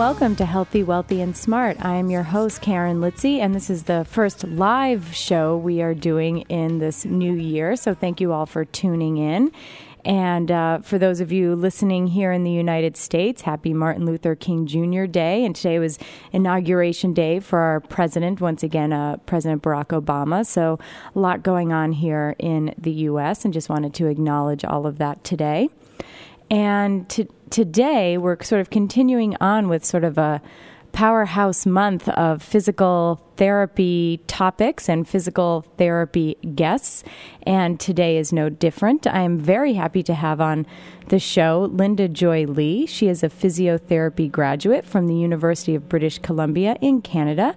[0.00, 1.76] welcome to Healthy, Wealthy, and Smart.
[1.84, 5.92] I am your host, Karen Litzy, and this is the first live show we are
[5.92, 7.76] doing in this new year.
[7.76, 9.52] So thank you all for tuning in.
[10.06, 14.34] And uh, for those of you listening here in the United States, happy Martin Luther
[14.34, 15.04] King Jr.
[15.04, 15.44] Day.
[15.44, 15.98] And today was
[16.32, 20.46] inauguration day for our president, once again, uh, President Barack Obama.
[20.46, 20.78] So
[21.14, 24.96] a lot going on here in the U.S., and just wanted to acknowledge all of
[24.96, 25.68] that today.
[26.50, 30.42] And to, today, we're sort of continuing on with sort of a
[30.92, 37.04] powerhouse month of physical therapy topics and physical therapy guests.
[37.44, 39.06] And today is no different.
[39.06, 40.66] I am very happy to have on
[41.08, 42.86] the show Linda Joy Lee.
[42.86, 47.56] She is a physiotherapy graduate from the University of British Columbia in Canada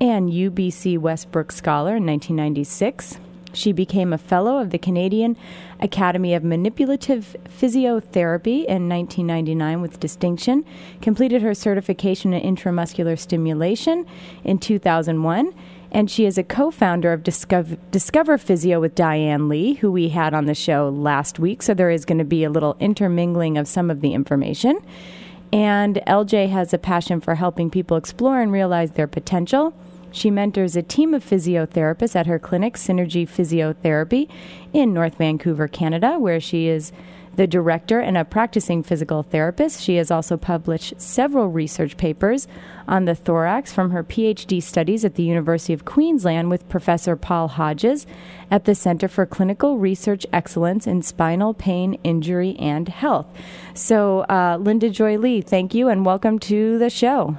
[0.00, 3.18] and UBC Wesbrook Scholar in 1996.
[3.54, 5.36] She became a fellow of the Canadian
[5.80, 10.64] Academy of Manipulative Physiotherapy in 1999 with distinction,
[11.00, 14.06] completed her certification in intramuscular stimulation
[14.44, 15.54] in 2001,
[15.94, 20.08] and she is a co founder of Discover, Discover Physio with Diane Lee, who we
[20.08, 21.62] had on the show last week.
[21.62, 24.78] So there is going to be a little intermingling of some of the information.
[25.52, 29.72] And LJ has a passion for helping people explore and realize their potential.
[30.14, 34.28] She mentors a team of physiotherapists at her clinic, Synergy Physiotherapy,
[34.72, 36.92] in North Vancouver, Canada, where she is
[37.34, 39.82] the director and a practicing physical therapist.
[39.82, 42.46] She has also published several research papers
[42.86, 47.48] on the thorax from her PhD studies at the University of Queensland with Professor Paul
[47.48, 48.06] Hodges
[48.52, 53.26] at the Center for Clinical Research Excellence in Spinal Pain, Injury, and Health.
[53.74, 57.36] So, uh, Linda Joy Lee, thank you and welcome to the show.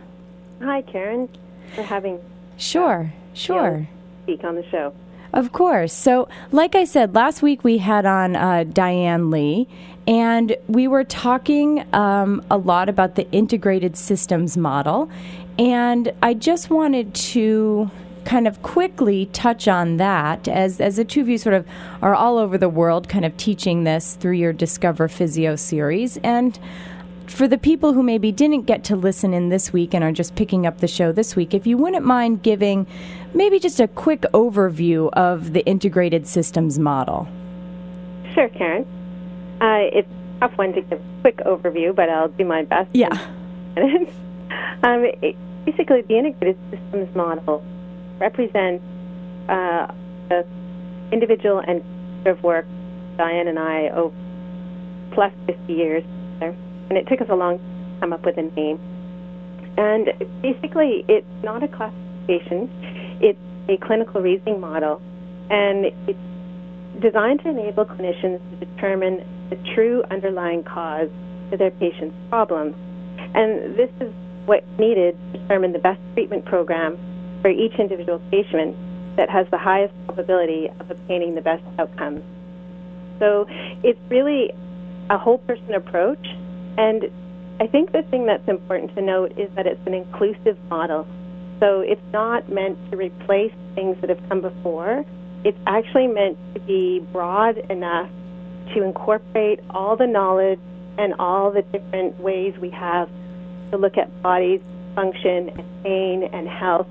[0.61, 1.29] Hi, Karen,
[1.73, 2.19] for having
[2.57, 3.87] Sure, sure.
[4.23, 4.93] Speak on the show.
[5.33, 5.91] Of course.
[5.91, 9.67] So, like I said, last week we had on uh, Diane Lee,
[10.07, 15.09] and we were talking um, a lot about the integrated systems model.
[15.59, 17.91] And I just wanted to
[18.23, 21.65] kind of quickly touch on that as, as the two of you sort of
[22.01, 26.17] are all over the world kind of teaching this through your Discover Physio series.
[26.17, 26.57] And
[27.27, 30.35] for the people who maybe didn't get to listen in this week and are just
[30.35, 32.87] picking up the show this week, if you wouldn't mind giving
[33.33, 37.27] maybe just a quick overview of the integrated systems model.
[38.33, 38.85] Sure, Karen.
[39.61, 42.89] Uh, it's a tough one to give a quick overview, but I'll do my best.
[42.93, 43.07] Yeah.
[44.83, 47.63] um, it, basically, the integrated systems model
[48.19, 48.83] represents
[49.49, 49.93] uh,
[50.29, 50.45] the
[51.11, 51.83] individual and
[52.27, 52.65] of work
[53.17, 54.15] Diane and I over
[55.11, 56.03] plus 50 years
[56.89, 58.79] and it took us a long time to come up with a name.
[59.77, 60.07] And
[60.41, 62.69] basically, it's not a classification;
[63.21, 65.01] it's a clinical reasoning model,
[65.49, 66.19] and it's
[67.01, 71.09] designed to enable clinicians to determine the true underlying cause
[71.51, 72.75] to their patient's problems.
[73.33, 74.13] And this is
[74.45, 76.97] what's needed to determine the best treatment program
[77.41, 78.75] for each individual patient
[79.17, 82.21] that has the highest probability of obtaining the best outcomes.
[83.19, 83.45] So
[83.83, 84.51] it's really
[85.09, 86.25] a whole person approach
[86.77, 87.03] and
[87.59, 91.07] I think the thing that's important to note is that it's an inclusive model.
[91.59, 95.05] So it's not meant to replace things that have come before.
[95.45, 98.09] It's actually meant to be broad enough
[98.73, 100.59] to incorporate all the knowledge
[100.97, 103.09] and all the different ways we have
[103.71, 104.59] to look at bodies,
[104.95, 106.87] function, and pain, and health,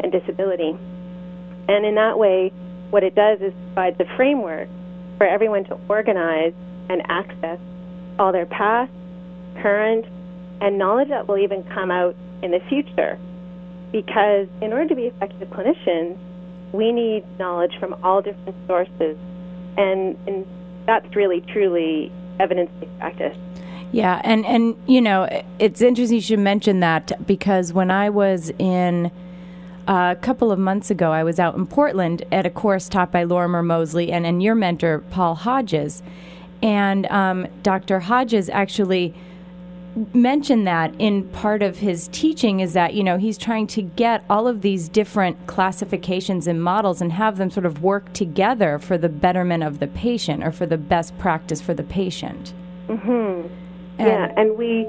[0.00, 0.76] and disability.
[1.68, 2.52] And in that way,
[2.90, 4.68] what it does is provide the framework
[5.16, 6.52] for everyone to organize
[6.90, 7.58] and access
[8.18, 8.92] all their past,
[9.60, 10.06] current,
[10.60, 13.18] and knowledge that will even come out in the future.
[13.90, 16.16] Because in order to be effective clinicians,
[16.72, 19.18] we need knowledge from all different sources,
[19.76, 20.46] and, and
[20.86, 22.10] that's really truly
[22.40, 23.36] evidence-based practice.
[23.92, 25.28] Yeah, and and you know
[25.58, 29.10] it's interesting you should mention that because when I was in
[29.86, 33.12] uh, a couple of months ago, I was out in Portland at a course taught
[33.12, 36.02] by Lorimer Moseley and, and your mentor Paul Hodges,
[36.62, 38.00] and um, Dr.
[38.00, 39.14] Hodges actually
[40.14, 44.24] mentioned that in part of his teaching is that you know he's trying to get
[44.30, 48.96] all of these different classifications and models and have them sort of work together for
[48.96, 52.52] the betterment of the patient or for the best practice for the patient.
[52.88, 53.48] Mhm.
[53.98, 54.86] Yeah, and we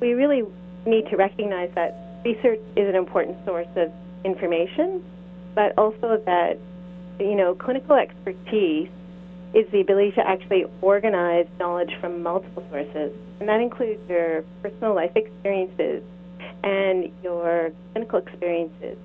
[0.00, 0.42] we really
[0.86, 3.90] need to recognize that research is an important source of
[4.24, 5.02] information,
[5.54, 6.58] but also that
[7.20, 8.88] you know clinical expertise
[9.54, 13.12] is the ability to actually organize knowledge from multiple sources.
[13.40, 16.02] And that includes your personal life experiences
[16.64, 18.96] and your clinical experiences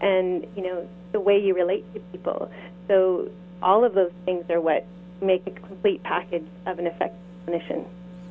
[0.00, 2.50] and, you know, the way you relate to people.
[2.88, 3.30] So
[3.62, 4.86] all of those things are what
[5.20, 7.86] make a complete package of an effective clinician.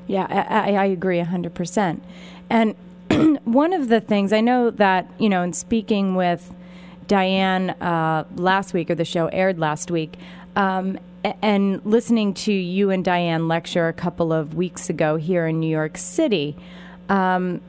[0.08, 2.00] Yeah, I, I agree 100%.
[2.50, 2.76] And
[3.44, 6.52] one of the things I know that, you know, in speaking with
[7.08, 10.18] Diane uh, last week, or the show aired last week,
[10.56, 10.98] um,
[11.42, 15.70] and listening to you and Diane lecture a couple of weeks ago here in New
[15.70, 16.56] York City,
[17.10, 17.62] um,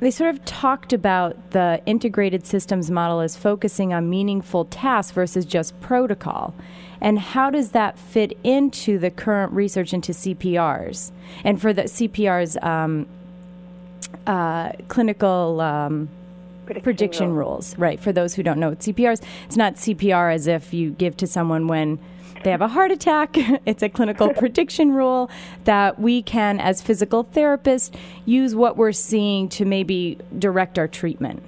[0.00, 5.44] they sort of talked about the integrated systems model as focusing on meaningful tasks versus
[5.44, 6.54] just protocol.
[7.00, 11.10] And how does that fit into the current research into CPRs?
[11.44, 13.06] And for the CPRs, um,
[14.26, 16.08] uh, clinical um,
[16.66, 17.78] Prediction, prediction rules.
[17.78, 17.98] right?
[17.98, 21.16] For those who don't know what CPR is, it's not CPR as if you give
[21.16, 21.98] to someone when
[22.42, 23.36] they have a heart attack.
[23.66, 25.30] it's a clinical prediction rule
[25.64, 27.94] that we can, as physical therapists,
[28.24, 31.42] use what we're seeing to maybe direct our treatment.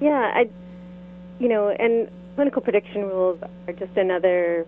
[0.00, 0.48] Yeah, I,
[1.38, 4.66] you know, and clinical prediction rules are just another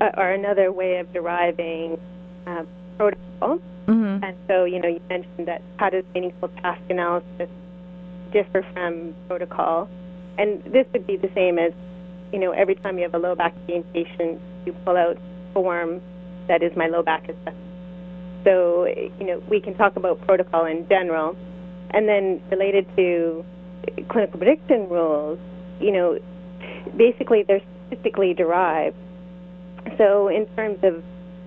[0.00, 1.98] uh, are another way of deriving
[2.46, 2.64] uh,
[2.96, 3.58] protocol.
[3.86, 4.24] Mm-hmm.
[4.24, 7.48] And so, you know, you mentioned that how does meaningful task analysis
[8.32, 9.88] differ from protocol?
[10.38, 11.72] And this would be the same as,
[12.32, 15.16] you know, every time you have a low back pain patient, you pull out
[15.52, 16.00] form
[16.48, 17.56] that is my low back assessment.
[18.44, 21.36] So, you know, we can talk about protocol in general,
[21.90, 23.44] and then related to
[24.08, 25.38] clinical prediction rules,
[25.80, 26.18] you know,
[26.96, 28.96] basically they're statistically derived.
[29.96, 31.02] So, in terms of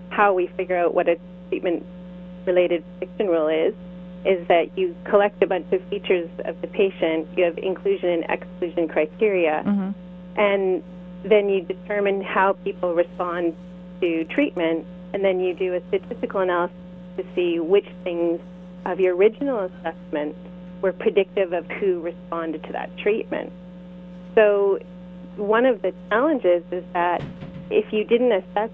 [0.10, 1.18] how we figure out what a
[1.50, 1.86] treatment
[2.46, 3.76] related prediction rule is,
[4.26, 8.26] is that you collect a bunch of features of the patient, you have inclusion and
[8.30, 9.92] exclusion criteria, Mm-hmm.
[10.38, 10.84] And
[11.24, 13.56] then you determine how people respond
[14.02, 16.76] to treatment, and then you do a statistical analysis
[17.18, 18.40] to see which things
[18.86, 20.36] of your original assessment
[20.82, 23.52] were predictive of who responded to that treatment.
[24.36, 24.80] So,
[25.36, 27.24] one of the challenges is that
[27.70, 28.70] if you didn't assess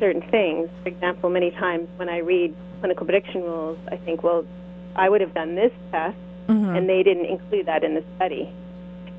[0.00, 4.46] certain things, for example, many times when I read clinical prediction rules, I think, well,
[4.96, 6.16] I would have done this test,
[6.48, 6.76] Mm-hmm.
[6.76, 8.50] and they didn't include that in the study.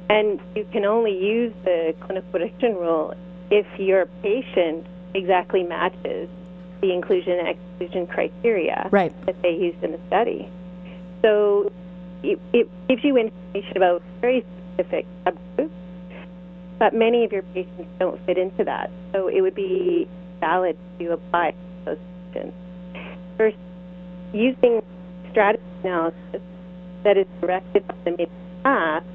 [0.10, 3.14] And you can only use the clinical prediction rule
[3.52, 6.30] if your patient exactly matches
[6.82, 9.14] the inclusion and exclusion criteria Right.
[9.26, 10.50] that they used in the study.
[11.22, 11.72] So
[12.24, 15.70] it, it gives you information about very specific subgroups,
[16.78, 18.90] but many of your patients don't fit into that.
[19.12, 20.08] So it would be
[20.40, 21.98] valid to apply to those
[22.34, 22.56] patients.
[23.38, 23.58] First,
[24.34, 24.82] using
[25.32, 26.42] strategy analysis
[27.04, 28.28] that is directed to the
[28.64, 29.06] task,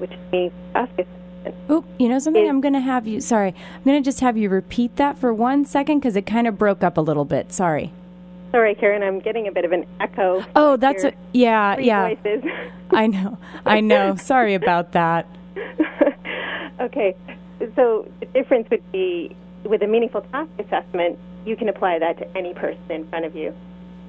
[0.00, 1.70] which means task assessment.
[1.70, 2.42] Oop, you know something?
[2.42, 5.18] Is- I'm going to have you, sorry, I'm going to just have you repeat that
[5.18, 7.52] for one second because it kind of broke up a little bit.
[7.52, 7.92] Sorry.
[8.50, 10.44] Sorry, Karen, I'm getting a bit of an echo.
[10.56, 12.14] Oh, that's, a, yeah, yeah.
[12.14, 12.44] Voices.
[12.90, 13.38] I know.
[13.64, 14.16] I know.
[14.16, 15.26] Sorry about that.
[16.80, 17.14] okay,
[17.76, 22.36] so the difference would be with a meaningful task assessment, you can apply that to
[22.36, 23.54] any person in front of you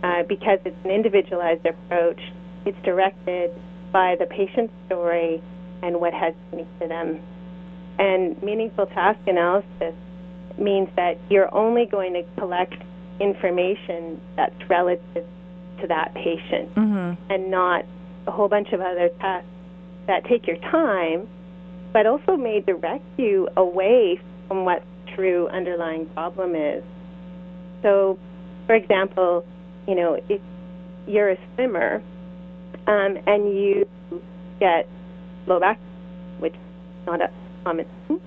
[0.04, 2.20] uh, because it's an individualized approach.
[2.66, 3.52] It's directed
[3.92, 5.42] by the patient's story
[5.82, 7.20] and what has unique to them.
[8.00, 9.96] And meaningful task analysis
[10.58, 12.76] means that you're only going to collect
[13.20, 15.26] information that's relative
[15.82, 17.32] to that patient Mm-hmm.
[17.32, 17.86] and not
[18.28, 19.48] a whole bunch of other tasks
[20.08, 21.28] that take your time,
[21.94, 24.84] but also may direct you away from what
[25.16, 26.84] true underlying problem is.
[27.82, 28.20] So,
[28.68, 29.46] for example,
[29.88, 30.42] you know, if
[31.08, 32.02] you're a swimmer
[32.88, 33.88] um, and you
[34.60, 34.88] get
[35.48, 35.80] low back,
[36.40, 37.30] which is not a
[37.64, 38.20] common thing,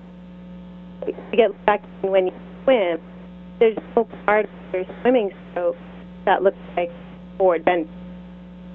[1.07, 2.99] you get low back when you swim,
[3.59, 5.77] there's no part of your swimming stroke
[6.25, 6.91] that looks like
[7.37, 7.87] forward bend.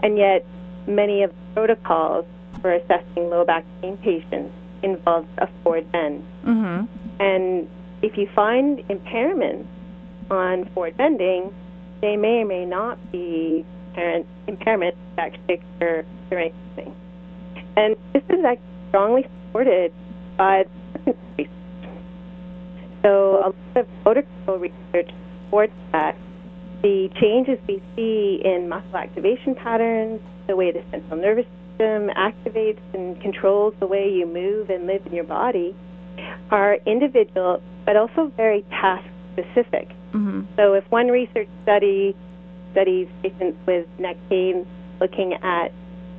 [0.02, 0.44] And yet,
[0.86, 2.24] many of the protocols
[2.60, 6.24] for assessing low back pain patients involve a forward bend.
[6.44, 6.86] Mm-hmm.
[7.20, 7.68] And
[8.02, 9.66] if you find impairment
[10.30, 11.52] on forward bending,
[12.00, 16.94] they may or may not be apparent impairments that occur during swimming.
[17.76, 19.92] And this is actually strongly supported
[20.36, 20.64] by
[21.04, 21.50] the research.
[23.02, 25.10] So a lot of motor control research
[25.44, 26.16] supports that.
[26.82, 32.80] The changes we see in muscle activation patterns, the way the central nervous system activates
[32.94, 35.74] and controls the way you move and live in your body,
[36.50, 39.88] are individual but also very task specific.
[40.12, 40.42] Mm-hmm.
[40.56, 42.16] So if one research study
[42.72, 44.66] studies patients with neck pain
[45.00, 45.72] looking at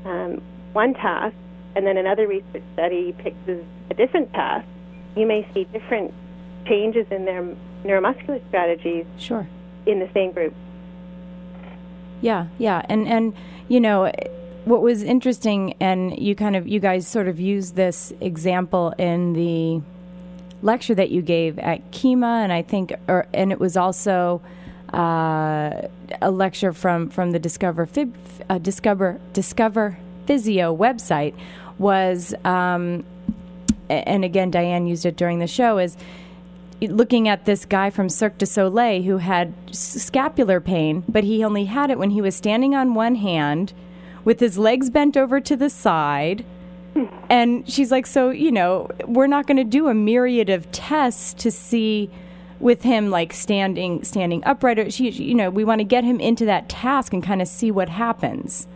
[0.06, 0.42] um,
[0.74, 1.36] one task,
[1.76, 4.66] and then another research study picks a different path,
[5.16, 6.14] you may see different
[6.68, 7.44] changes in their
[7.84, 9.48] neuromuscular strategies Sure.
[9.86, 10.54] in the same group.
[12.22, 13.34] Yeah, yeah, and and
[13.68, 14.12] you know
[14.66, 19.34] what was interesting, and you kind of you guys sort of used this example in
[19.34, 19.82] the
[20.62, 24.40] lecture that you gave at Kima, and I think, or and it was also
[24.94, 25.88] uh,
[26.22, 28.16] a lecture from from the Discover Fib,
[28.50, 31.34] uh, Discover Discover Physio website
[31.78, 33.04] was, um,
[33.90, 35.98] and again, Diane used it during the show is
[36.82, 41.66] looking at this guy from Cirque du Soleil who had scapular pain, but he only
[41.66, 43.74] had it when he was standing on one hand
[44.24, 46.46] with his legs bent over to the side.
[47.30, 51.34] And she's like, So, you know, we're not going to do a myriad of tests
[51.36, 52.10] to see
[52.62, 56.20] with him like standing standing upright or she you know we want to get him
[56.20, 58.68] into that task and kind of see what happens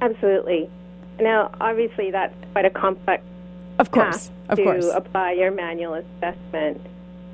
[0.00, 0.68] absolutely
[1.20, 3.22] now obviously that's quite a complex
[3.78, 4.90] of course of to course.
[4.94, 6.80] apply your manual assessment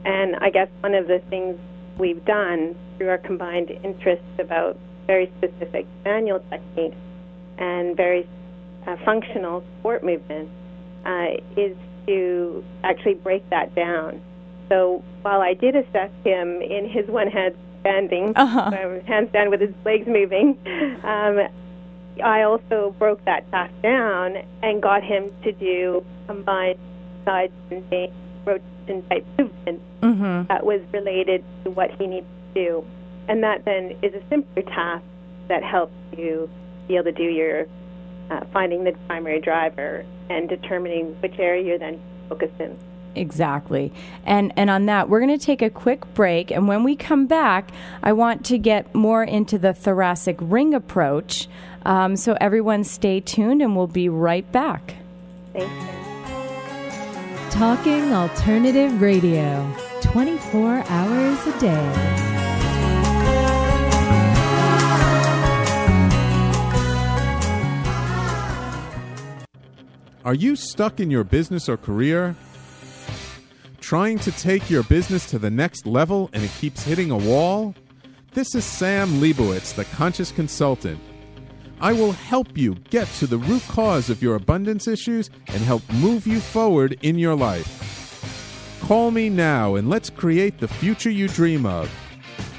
[0.04, 1.58] and I guess one of the things
[1.98, 6.96] we've done through our combined interests about very specific manual techniques
[7.58, 8.28] and very
[8.86, 10.50] uh, functional sport movements
[11.04, 14.20] uh, is to actually break that down.
[14.68, 18.60] So while I did assess him in his one hand standing, uh-huh.
[18.66, 20.58] um, handstand with his legs moving,
[21.04, 21.48] um,
[22.22, 26.78] I also broke that task down and got him to do combined
[27.24, 27.84] side and
[28.44, 30.46] rotation type movement mm-hmm.
[30.48, 32.84] that was related to what he needs to do.
[33.28, 35.04] And that then is a simpler task
[35.48, 36.48] that helps you
[36.88, 37.66] be able to do your
[38.30, 42.78] uh, finding the primary driver and determining which area you're then focused in.
[43.16, 43.92] Exactly.
[44.24, 47.26] And and on that, we're going to take a quick break and when we come
[47.26, 47.70] back,
[48.02, 51.48] I want to get more into the thoracic ring approach.
[51.84, 54.94] Um, so everyone stay tuned and we'll be right back.
[55.52, 55.94] Thank you.
[57.50, 62.24] Talking Alternative Radio, 24 hours a day.
[70.24, 72.34] Are you stuck in your business or career?
[73.80, 77.74] Trying to take your business to the next level and it keeps hitting a wall?
[78.32, 80.98] This is Sam Leibowitz, the Conscious Consultant.
[81.80, 85.82] I will help you get to the root cause of your abundance issues and help
[85.94, 88.78] move you forward in your life.
[88.82, 91.90] Call me now and let's create the future you dream of.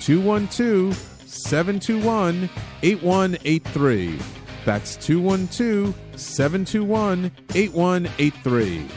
[0.02, 0.96] 212
[1.26, 2.50] 721
[2.84, 4.20] 8183.
[4.66, 8.88] That's 212 721 8183.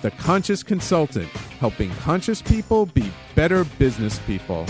[0.00, 4.64] The Conscious Consultant, helping conscious people be better business people.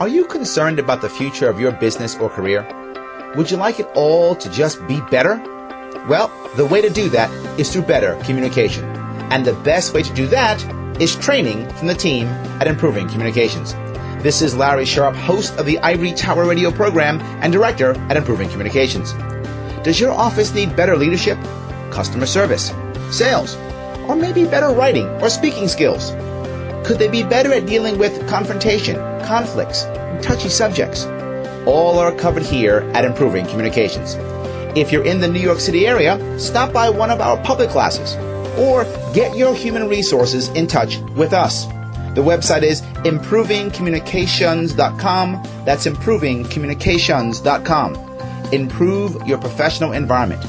[0.00, 2.66] Are you concerned about the future of your business or career?
[3.36, 5.36] Would you like it all to just be better?
[6.08, 8.84] Well, the way to do that is through better communication.
[9.30, 10.60] And the best way to do that
[11.00, 12.26] is training from the team
[12.60, 13.74] at Improving Communications.
[14.20, 18.48] This is Larry Sharp, host of the Ivory Tower Radio program and director at Improving
[18.48, 19.12] Communications.
[19.84, 21.38] Does your office need better leadership,
[21.92, 22.72] customer service,
[23.12, 23.54] sales,
[24.08, 26.10] or maybe better writing or speaking skills?
[26.84, 29.84] Could they be better at dealing with confrontation, conflicts,
[30.22, 31.06] touchy subjects?
[31.66, 34.16] All are covered here at Improving Communications.
[34.76, 38.16] If you're in the New York City area, stop by one of our public classes
[38.58, 41.64] or get your human resources in touch with us.
[42.14, 45.42] The website is improvingcommunications.com.
[45.64, 47.94] That's improvingcommunications.com.
[48.52, 50.44] Improve your professional environment.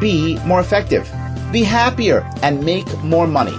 [0.00, 1.06] Be more effective.
[1.52, 3.52] Be happier and make more money.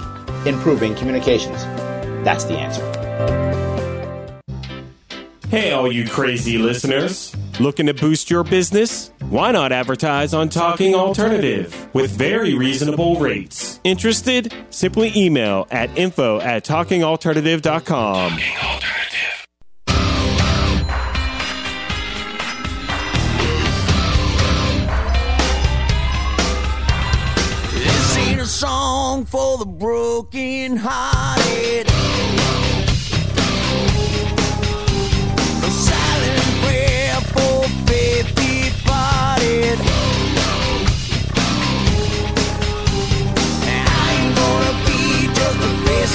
[0.46, 1.64] Improving communications.
[2.28, 2.84] That's the answer.
[5.48, 7.34] Hey, all you crazy listeners.
[7.58, 9.14] Looking to boost your business?
[9.30, 13.80] Why not advertise on Talking Alternative with very reasonable rates?
[13.86, 14.54] Interested?
[14.72, 18.32] Simply email at info at talkingalternative.com.
[18.32, 19.48] Talking Alternative.
[27.72, 31.87] This ain't a song for the broken hearted.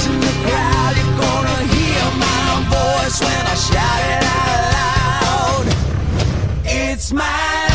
[0.07, 0.93] in the crowd.
[0.97, 2.45] You're gonna hear my
[2.75, 5.65] voice when I shout it out loud.
[6.65, 7.72] It's mine.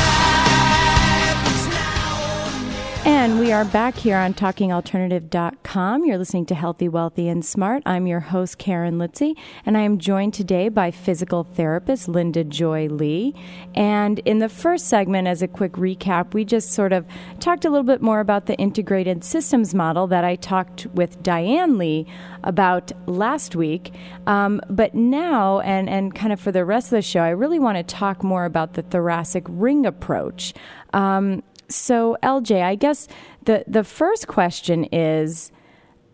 [3.08, 6.04] And we are back here on talkingalternative.com.
[6.04, 7.82] You're listening to Healthy, Wealthy, and Smart.
[7.86, 9.34] I'm your host, Karen Litzy,
[9.64, 13.34] and I am joined today by physical therapist Linda Joy Lee.
[13.74, 17.06] And in the first segment, as a quick recap, we just sort of
[17.40, 21.78] talked a little bit more about the integrated systems model that I talked with Diane
[21.78, 22.06] Lee
[22.44, 23.94] about last week.
[24.26, 27.58] Um, but now, and, and kind of for the rest of the show, I really
[27.58, 30.52] want to talk more about the thoracic ring approach.
[30.92, 33.08] Um, so, LJ, I guess
[33.44, 35.52] the the first question is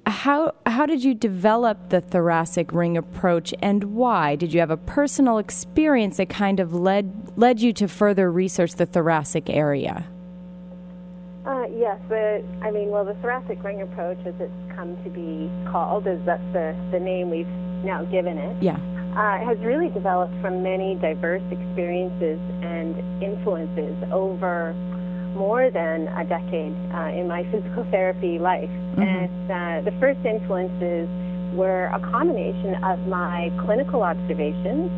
[0.07, 4.77] how how did you develop the thoracic ring approach and why did you have a
[4.77, 10.07] personal experience that kind of led led you to further research the thoracic area
[11.47, 15.51] uh, yes, the, I mean, well, the thoracic ring approach, as it's come to be
[15.71, 17.47] called, is that's the, the name we've
[17.85, 18.63] now given it.
[18.63, 18.79] Yeah.
[19.13, 24.75] Uh, has really developed from many diverse experiences and influences over
[25.35, 28.71] more than a decade uh, in my physical therapy life.
[28.71, 29.03] Mm-hmm.
[29.03, 31.09] And uh, the first influences
[31.55, 34.91] were a combination of my clinical observations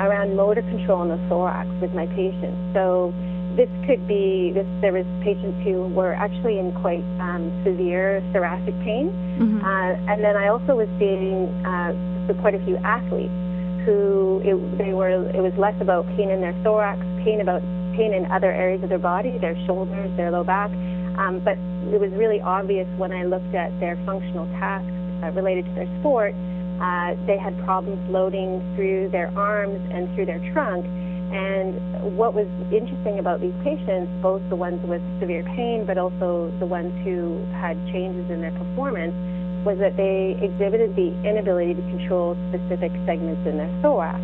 [0.00, 2.56] around motor control in the thorax with my patients.
[2.74, 3.12] So
[3.56, 8.74] this could be this, there was patients who were actually in quite um, severe thoracic
[8.80, 9.64] pain, Mm-hmm.
[9.64, 11.96] uh, and then I also was seeing uh,
[12.40, 13.32] quite a few athletes
[13.84, 18.12] who it, they were it was less about pain in their thorax, pain about pain
[18.12, 20.70] in other areas of their body, their shoulders, their low back,
[21.18, 21.56] um, but
[21.92, 24.90] it was really obvious when I looked at their functional tasks
[25.22, 26.34] uh, related to their sport.
[26.80, 30.86] Uh, they had problems loading through their arms and through their trunk.
[31.32, 36.52] And what was interesting about these patients, both the ones with severe pain, but also
[36.58, 39.14] the ones who had changes in their performance,
[39.64, 44.20] was that they exhibited the inability to control specific segments in their thorax.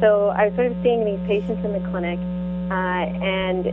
[0.00, 2.18] So I was sort of seeing these patients in the clinic,
[2.72, 3.68] uh, and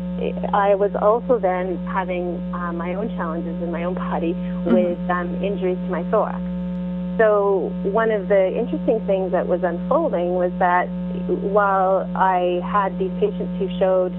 [0.51, 4.35] I was also then having uh, my own challenges in my own body
[4.67, 6.43] with um, injuries to my thorax.
[7.15, 10.91] So one of the interesting things that was unfolding was that
[11.55, 14.11] while I had these patients who showed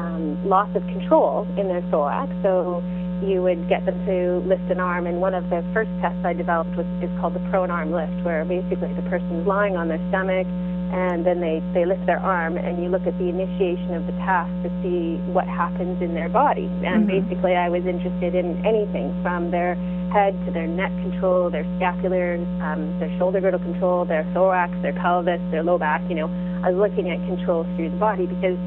[0.00, 2.80] um, loss of control in their thorax, so
[3.20, 6.32] you would get them to lift an arm, and one of the first tests I
[6.32, 10.00] developed was is called the prone arm lift, where basically the person's lying on their
[10.08, 10.48] stomach,
[10.92, 14.12] and then they, they lift their arm, and you look at the initiation of the
[14.20, 16.68] task to see what happens in their body.
[16.84, 19.72] And basically, I was interested in anything from their
[20.12, 24.92] head to their neck control, their scapular, um, their shoulder girdle control, their thorax, their
[24.92, 26.04] pelvis, their low back.
[26.12, 26.28] You know,
[26.60, 28.60] I was looking at control through the body because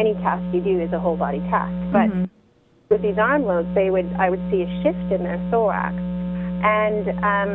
[0.00, 1.76] any task you do is a whole body task.
[1.92, 2.08] But
[2.88, 5.92] with these arm loads, they would I would see a shift in their thorax,
[6.64, 7.52] and um,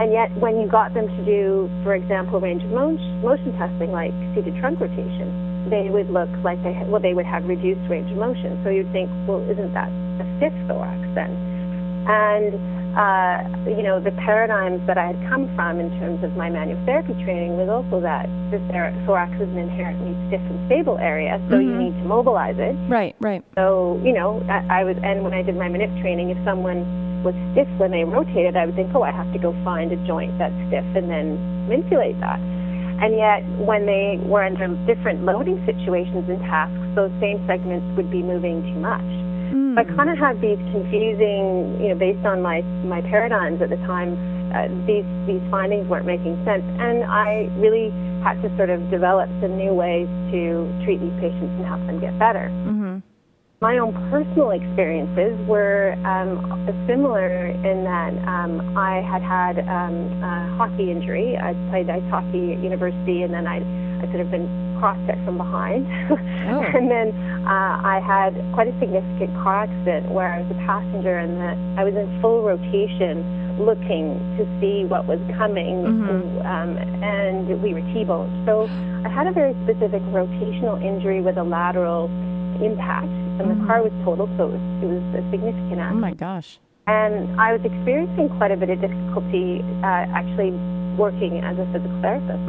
[0.00, 4.16] and yet when you got them to do, for example, range of motion, testing like
[4.34, 8.16] seated trunk rotation, they would look like they well they would have reduced range of
[8.16, 8.56] motion.
[8.64, 11.28] So you'd think, well, isn't that a stiff thorax then?
[12.08, 16.50] And uh, you know the paradigms that I had come from in terms of my
[16.52, 18.60] manual therapy training was also that the
[19.08, 22.76] thorax is an inherently stiff and stable area, so you need to mobilize it.
[22.92, 26.28] right right So, you know, I, I was, and when I did my manip training,
[26.28, 26.84] if someone
[27.24, 29.98] was stiff when they rotated, I would think, oh, I have to go find a
[30.06, 32.40] joint that's stiff and then manipulate that.
[33.00, 38.10] And yet, when they were under different loading situations and tasks, those same segments would
[38.10, 39.08] be moving too much.
[39.50, 43.70] So I kind of had these confusing, you know, based on my my paradigms at
[43.70, 44.14] the time,
[44.54, 47.90] uh, these these findings weren't making sense, and I really
[48.22, 52.00] had to sort of develop some new ways to treat these patients and help them
[52.00, 52.46] get better.
[53.62, 56.40] My own personal experiences were um,
[56.88, 61.36] similar in that um, I had had um, a hockey injury.
[61.36, 63.60] I played ice hockey at university, and then I
[64.00, 64.48] I sort of been
[64.80, 65.84] cross-checked from behind,
[66.72, 67.12] and then
[67.44, 71.52] uh, I had quite a significant car accident where I was a passenger, and the,
[71.76, 75.84] I was in full rotation, looking to see what was coming,
[76.48, 78.32] um, and we were T-boned.
[78.48, 78.72] So
[79.04, 82.08] I had a very specific rotational injury with a lateral
[82.62, 83.08] impact,
[83.40, 86.00] and the car was totaled, so it was, it was a significant oh accident.
[86.00, 90.52] my gosh And I was experiencing quite a bit of difficulty uh, actually
[90.98, 92.42] working as a physical therapist.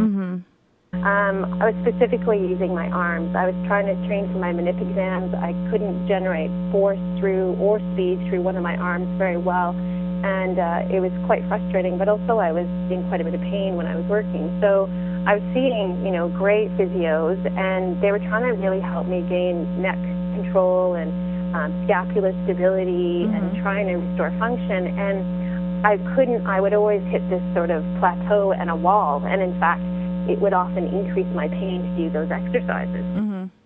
[0.91, 3.33] Um, I was specifically using my arms.
[3.33, 5.33] I was trying to train for my manip exams.
[5.33, 10.59] I couldn't generate force through or speed through one of my arms very well, and
[10.59, 11.97] uh, it was quite frustrating.
[11.97, 14.51] But also, I was in quite a bit of pain when I was working.
[14.59, 14.85] So
[15.25, 19.21] I was seeing, you know, great physios, and they were trying to really help me
[19.29, 19.99] gain neck
[20.33, 21.13] control and
[21.53, 24.97] um, scapular stability and trying to restore function.
[24.97, 26.47] And I couldn't.
[26.47, 29.81] I would always hit this sort of plateau and a wall, and in fact
[30.29, 33.05] it would often increase my pain to do those exercises.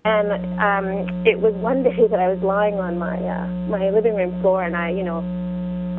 [0.04, 0.28] And
[0.60, 4.36] um, it was one day that I was lying on my uh, my living room
[4.42, 5.24] floor, and I, you know,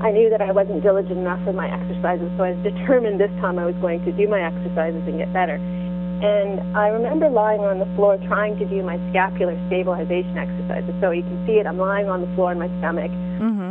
[0.01, 3.33] I knew that I wasn't diligent enough with my exercises, so I was determined this
[3.41, 5.57] time I was going to do my exercises and get better.
[5.57, 10.93] And I remember lying on the floor trying to do my scapular stabilization exercises.
[11.01, 11.67] So you can see it.
[11.67, 13.13] I'm lying on the floor on my stomach,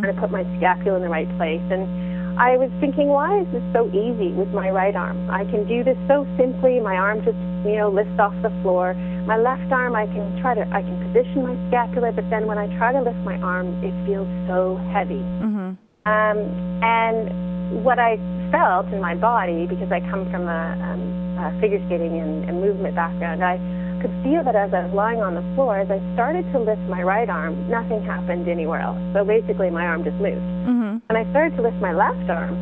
[0.02, 1.66] trying to put my scapula in the right place.
[1.74, 1.90] And
[2.38, 5.30] I was thinking, why is this so easy with my right arm?
[5.30, 6.80] I can do this so simply.
[6.80, 8.94] My arm just, you know, lifts off the floor.
[9.26, 12.58] my left arm, I can try to, I can position my scapula, but then when
[12.58, 15.22] I try to lift my arm, it feels so heavy.
[15.42, 15.85] Mm-hmm.
[16.06, 16.38] Um,
[16.86, 18.22] and what I
[18.54, 21.02] felt in my body, because I come from a, um,
[21.42, 23.58] a figure skating and, and movement background, I
[24.06, 26.86] could feel that as I was lying on the floor, as I started to lift
[26.86, 29.02] my right arm, nothing happened anywhere else.
[29.18, 30.46] So basically, my arm just moved.
[30.70, 31.10] Mm-hmm.
[31.10, 32.54] And I started to lift my left arm.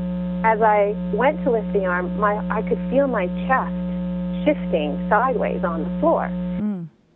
[0.48, 3.76] As I went to lift the arm, my I could feel my chest
[4.48, 6.32] shifting sideways on the floor.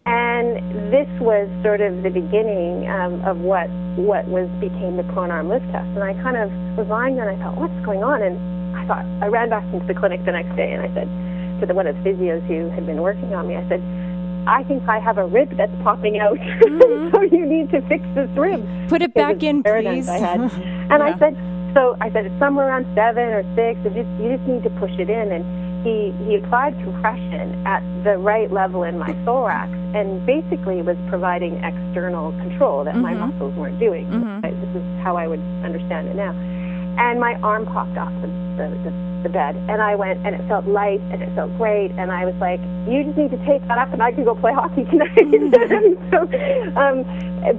[0.07, 0.55] And
[0.87, 3.67] this was sort of the beginning um, of what
[3.99, 5.89] what was became the prone arm lift test.
[5.99, 6.47] And I kind of
[6.79, 8.21] was lying there and I thought, what's going on?
[8.21, 8.39] And
[8.71, 11.09] I thought I ran back into the clinic the next day and I said
[11.59, 13.83] to the one of the physios who had been working on me, I said,
[14.47, 16.37] I think I have a rib that's popping out,
[17.11, 18.63] so you need to fix this rib.
[18.87, 20.07] Put it back in, please.
[20.07, 20.39] I had.
[20.87, 21.35] And I said,
[21.75, 23.75] so I said it's somewhere around seven or six.
[23.83, 25.35] So just you just need to push it in.
[25.35, 25.43] And
[25.83, 31.55] he he applied compression at the right level in my thorax, and basically was providing
[31.63, 33.19] external control that my Mhm.
[33.31, 34.05] muscles weren't doing.
[34.07, 34.41] Mhm.
[34.41, 36.33] This is how I would understand it now.
[36.99, 40.41] And my arm popped off the, the, the, the bed, and I went, and it
[40.47, 43.67] felt light, and it felt great, and I was like, "You just need to take
[43.67, 45.13] that up, and I can go play hockey tonight."
[46.11, 46.17] so,
[46.75, 47.05] um,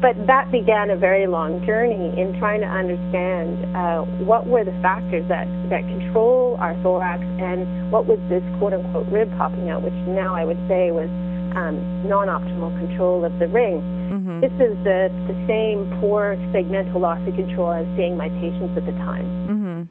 [0.00, 4.74] but that began a very long journey in trying to understand uh, what were the
[4.82, 9.82] factors that that control our thorax, and what was this "quote unquote" rib popping out,
[9.82, 11.08] which now I would say was
[11.56, 13.80] um, non-optimal control of the ring.
[14.12, 14.40] Mm-hmm.
[14.40, 18.76] This is the, the same poor segmental loss of control I was seeing my patients
[18.76, 19.26] at the time.
[19.48, 19.82] Mm-hmm.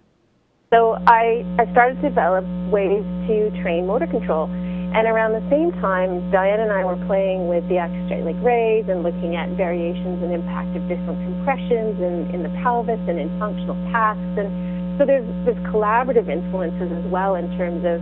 [0.69, 4.51] So I, I started to develop ways to train motor control.
[4.95, 8.87] And around the same time, Diane and I were playing with the axial leg raise
[8.87, 13.27] and looking at variations and impact of different compressions in, in the pelvis and in
[13.37, 14.33] functional tasks.
[14.39, 14.49] And
[14.97, 17.99] so there's, there's collaborative influences as well in terms of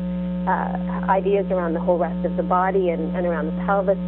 [0.47, 3.99] uh, ideas around the whole rest of the body and, and around the pelvis.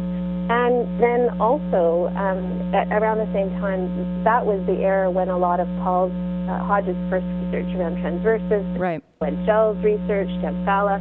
[0.48, 3.90] And then also, um, at, around the same time,
[4.24, 6.08] that was the era when a lot of Paul
[6.48, 9.04] uh, Hodges' first research around transversus, Right.
[9.20, 10.96] Gwen Jull's research, Deb Falla,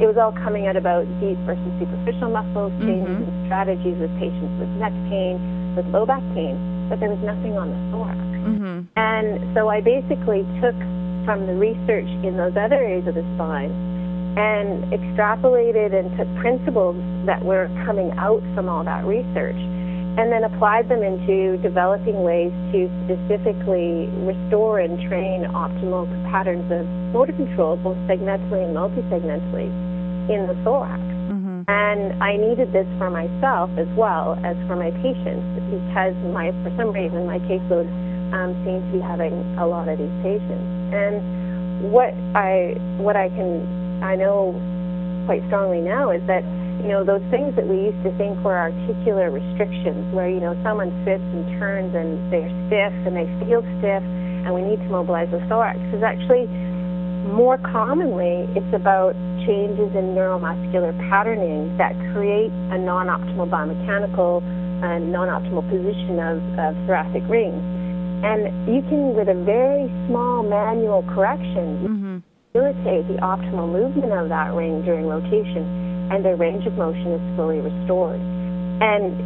[0.00, 3.28] it was all coming out about deep versus superficial muscles, changes Mhm.
[3.28, 5.38] in strategies with patients with neck pain,
[5.74, 6.56] with low back pain,
[6.88, 8.18] but there was nothing on the thorax.
[8.18, 8.80] Mm-hmm.
[8.96, 10.76] And so I basically took
[11.24, 13.72] from the research in those other areas of the spine
[14.36, 19.58] and extrapolated and took principles that were coming out from all that research
[20.18, 26.82] and then applied them into developing ways to specifically restore and train optimal patterns of
[27.14, 29.70] motor control, both segmentally and multisegmentally,
[30.26, 30.98] in the thorax.
[31.30, 31.62] Mm-hmm.
[31.70, 36.74] And I needed this for myself as well as for my patients because my, for
[36.74, 37.86] some reason, my caseload
[38.34, 40.66] um, seems to be having a lot of these patients.
[40.90, 44.50] And what I, what I can, I know
[45.30, 46.42] quite strongly now is that,
[46.82, 50.54] you know, those things that we used to think were articular restrictions, where, you know,
[50.62, 54.02] someone sits and turns and they're stiff and they feel stiff
[54.46, 56.46] and we need to mobilize the thorax, is actually
[57.34, 59.12] more commonly, it's about
[59.44, 64.40] changes in neuromuscular patterning that create a non-optimal biomechanical
[64.84, 67.60] and non-optimal position of, of thoracic rings.
[68.24, 72.07] And you can, with a very small manual correction, Mm-hmm.
[72.58, 77.22] Facilitate the optimal movement of that ring during rotation, and their range of motion is
[77.36, 78.20] fully restored.
[78.78, 79.18] And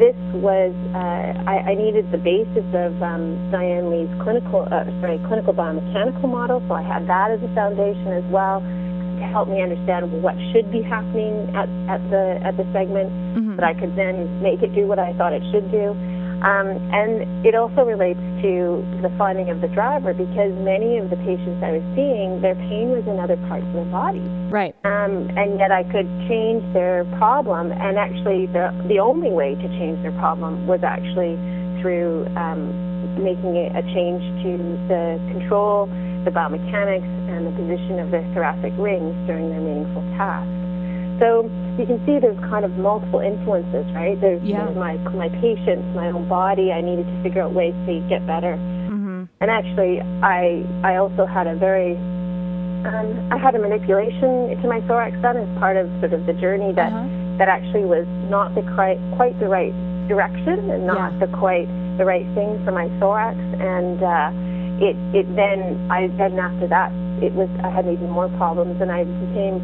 [0.00, 5.16] this was, uh, I, I needed the basis of um, Diane Lee's clinical, uh, sorry,
[5.28, 9.60] clinical biomechanical model, so I had that as a foundation as well to help me
[9.62, 13.56] understand what should be happening at, at the at the segment, Mhm.
[13.56, 15.96] that I could then make it do what I thought it should do.
[16.38, 21.16] Um, and it also relates to the finding of the driver because many of the
[21.26, 24.74] patients I was seeing, their pain was in other parts of their body Right.
[24.84, 27.72] um, and yet I could change their problem.
[27.72, 31.34] And actually, the the only way to change their problem was actually
[31.82, 32.70] through um,
[33.18, 34.50] making a, a change to
[34.86, 35.86] the control,
[36.24, 40.46] the biomechanics, and the position of their thoracic rings during their meaningful task.
[41.18, 44.18] So you can see there's kind of multiple influences, right?
[44.20, 44.64] There's, Yeah.
[44.66, 46.72] there's my my patients, my own body.
[46.72, 48.54] I needed to figure out ways to get better.
[48.54, 49.24] Mm-hmm.
[49.40, 51.96] And actually, I I also had a very
[52.86, 56.34] um, I had a manipulation to my thorax done as part of sort of the
[56.34, 57.38] journey that Uh-huh.
[57.38, 59.74] that actually was not the quite quite the right
[60.08, 61.26] direction and not Yeah.
[61.26, 61.66] the quite
[61.98, 63.36] the right thing for my thorax.
[63.58, 64.30] And uh,
[64.86, 68.92] it it then I then after that it was I had even more problems and
[68.92, 69.58] I became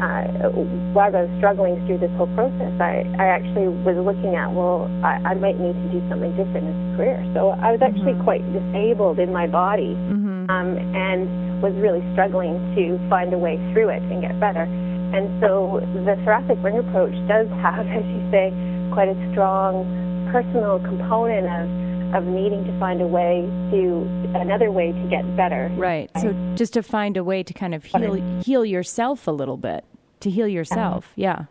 [0.00, 0.48] uh,
[0.96, 4.88] while I was struggling through this whole process, I, I actually was looking at, well,
[5.04, 7.20] I, I might need to do something different in a career.
[7.34, 8.24] So I was actually Mhm.
[8.24, 10.50] quite disabled in my body Mm-hmm.
[10.50, 14.64] um, and was really struggling to find a way through it and get better.
[15.12, 18.52] And so the thoracic ring approach does have, as you say,
[18.92, 19.84] quite a strong
[20.32, 21.68] personal component of
[22.10, 24.02] of needing to find a way to
[24.34, 25.70] another way to get better.
[25.76, 26.10] Right.
[26.20, 29.84] So just to find a way to kind of heal heal yourself a little bit,
[30.20, 31.12] to heal yourself.
[31.16, 31.44] Yeah.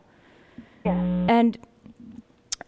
[0.86, 1.02] Yeah.
[1.28, 1.58] And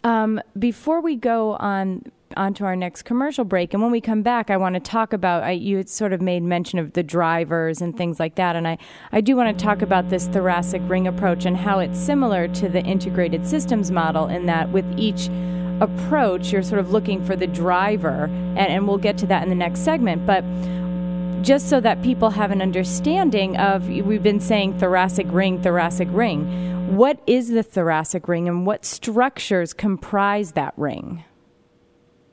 [0.03, 4.49] um, before we go on onto our next commercial break, and when we come back,
[4.49, 5.43] I want to talk about.
[5.43, 8.67] I, you had sort of made mention of the drivers and things like that, and
[8.67, 8.77] I
[9.11, 12.69] I do want to talk about this thoracic ring approach and how it's similar to
[12.69, 15.29] the integrated systems model in that with each
[15.81, 19.49] approach, you're sort of looking for the driver, and, and we'll get to that in
[19.49, 20.43] the next segment, but
[21.43, 26.95] just so that people have an understanding of we've been saying thoracic ring thoracic ring
[26.95, 31.23] what is the thoracic ring and what structures comprise that ring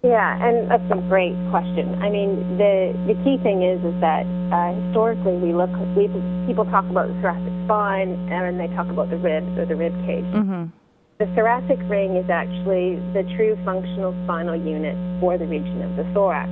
[0.04, 2.00] yeah, and that's a great question.
[2.00, 4.22] I mean, the the key thing is is that
[4.54, 6.06] uh, historically we look we
[6.46, 9.92] people talk about the thoracic spine and they talk about the ribs or the rib
[10.06, 10.24] cage.
[10.30, 10.70] mm-hmm.
[11.18, 16.06] The thoracic ring is actually the true functional spinal unit for the region of the
[16.14, 16.46] thorax,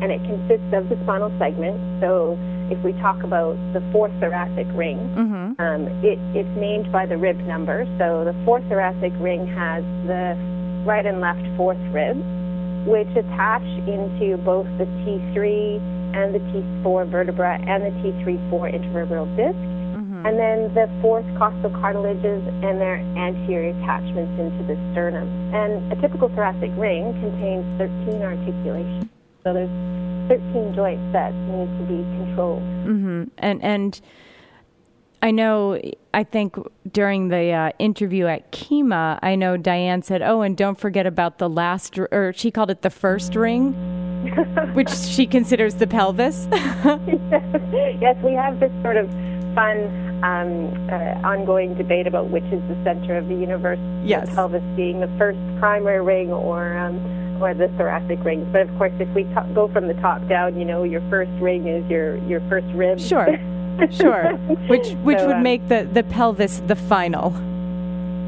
[0.00, 1.76] and it consists of the spinal segment.
[2.00, 2.32] So
[2.72, 5.60] if we talk about the fourth thoracic ring, Mm-hmm.
[5.60, 7.84] um, it, it's named by the rib number.
[8.00, 10.32] So the fourth thoracic ring has the
[10.88, 12.24] right and left fourth ribs,
[12.88, 18.48] which attach into both the T3 and the T4 vertebra and the T3-4
[18.80, 19.60] intervertebral disc.
[20.16, 20.26] Mm-hmm.
[20.26, 25.28] And then the fourth costal cartilages and their anterior attachments into the sternum.
[25.54, 29.10] And a typical thoracic ring contains 13 articulations.
[29.44, 29.70] So there's
[30.28, 32.62] 13 joints that need to be controlled.
[32.62, 33.24] Mm-hmm.
[33.38, 34.00] and and
[35.22, 35.80] I know
[36.14, 36.56] I think
[36.92, 41.38] during the uh, interview at Kima, I know Diane said, "Oh, and don't forget about
[41.38, 43.72] the last or she called it the first ring."
[44.74, 46.48] Which she considers the pelvis.
[46.52, 49.08] yes, we have this sort of
[49.54, 53.78] fun, um, uh, ongoing debate about which is the center of the universe.
[54.04, 54.28] Yes.
[54.28, 56.96] The pelvis being the first primary ring or um,
[57.42, 58.46] or the thoracic rings.
[58.52, 61.30] But of course, if we to- go from the top down, you know, your first
[61.40, 62.98] ring is your your first rib.
[63.00, 63.38] Sure.
[63.90, 64.32] Sure.
[64.68, 67.34] Which which So, would um, make the, the pelvis the final.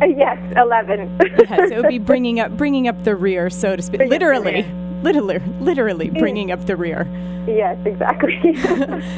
[0.02, 1.16] Uh, yes, eleven.
[1.38, 4.00] Yes, it would be bringing up bringing up the rear, so to speak.
[4.06, 4.66] Literally.
[5.02, 7.06] Literally, literally bringing up the rear.
[7.46, 8.56] yes, exactly.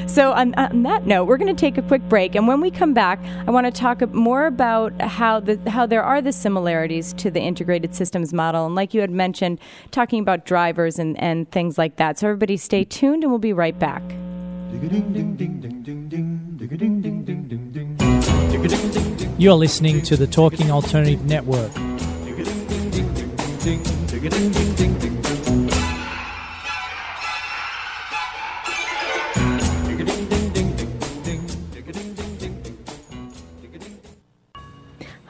[0.07, 2.71] So on, on that note, we're going to take a quick break, and when we
[2.71, 7.13] come back, I want to talk more about how the how there are the similarities
[7.15, 11.51] to the integrated systems model, and like you had mentioned, talking about drivers and and
[11.51, 12.19] things like that.
[12.19, 14.03] So everybody, stay tuned, and we'll be right back.
[19.39, 21.73] You're listening to the Talking Alternative Network.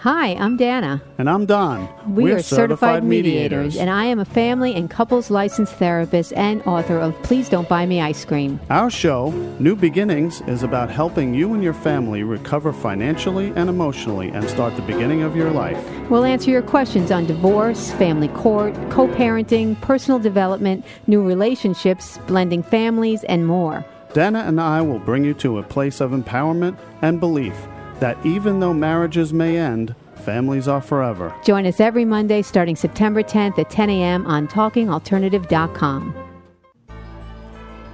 [0.01, 1.03] Hi, I'm Dana.
[1.19, 1.87] And I'm Don.
[2.15, 6.63] We We're are certified, mediators, and I am a family and couples licensed therapist and
[6.63, 8.59] author of Please Don't Buy Me Ice Cream.
[8.71, 14.31] Our show, New Beginnings, is about helping you and your family recover financially and emotionally
[14.31, 15.79] and start the beginning of your life.
[16.09, 22.63] We'll answer your questions on divorce, family court, co parenting, personal development, new relationships, blending
[22.63, 23.85] families, and more.
[24.15, 27.55] Dana and I will bring you to a place of empowerment and belief
[28.01, 31.35] that even though marriages may end, families are forever.
[31.45, 34.27] Join us every Monday starting September 10th at 10 a.m.
[34.27, 36.15] on TalkingAlternative.com.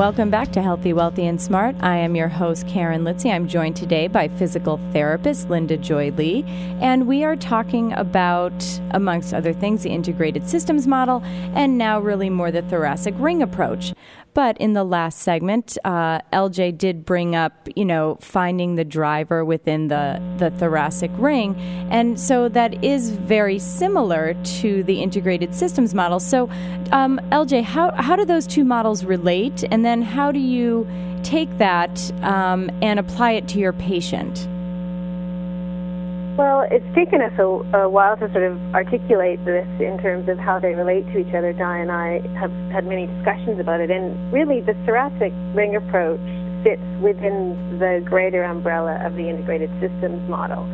[0.00, 1.76] Welcome back to Healthy, Wealthy, and Smart.
[1.80, 3.30] I am your host, Karen Litzy.
[3.30, 6.42] I'm joined today by physical therapist Linda Joy Lee,
[6.80, 8.50] and we are talking about,
[8.92, 11.22] amongst other things, the integrated systems model
[11.54, 13.92] and now really more the thoracic ring approach.
[14.32, 19.44] But in the last segment, uh, LJ did bring up, you know, finding the driver
[19.44, 21.56] within the, the thoracic ring.
[21.90, 26.20] And so that is very similar to the integrated systems model.
[26.20, 26.48] So,
[26.92, 29.64] um, LJ, how, how do those two models relate?
[29.70, 30.86] And then how do you
[31.22, 34.48] take that um, and apply it to your patient?
[36.40, 40.40] Well, it's taken us a, a, while to sort of articulate this in terms of
[40.40, 41.52] how they relate to each other.
[41.52, 46.24] Di and I have had many discussions about it, and really the thoracic ring approach
[46.64, 50.64] fits within the greater umbrella of the integrated systems model.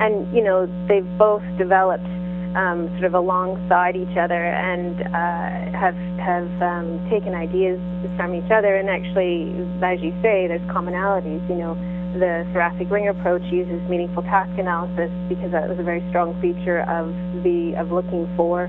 [0.00, 2.08] And, you know, they've both developed
[2.56, 7.76] um, sort of alongside each other and uh, have, have um, taken ideas
[8.16, 8.80] from each other.
[8.80, 9.52] And actually,
[9.84, 11.76] as you say, there's commonalities, you know
[12.14, 16.84] the thoracic ring approach uses meaningful task analysis because that was a very strong feature
[16.88, 17.08] of
[17.42, 18.68] the of looking for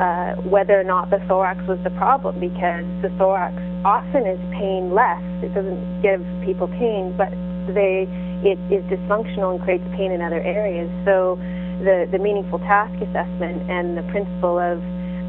[0.00, 5.22] uh, whether or not the thorax was the problem because the thorax often is painless.
[5.44, 7.30] It doesn't give people pain, but
[7.70, 8.08] they
[8.42, 10.88] it is dysfunctional and creates pain in other areas.
[11.04, 11.36] So
[11.84, 14.82] the the meaningful task assessment and the principle of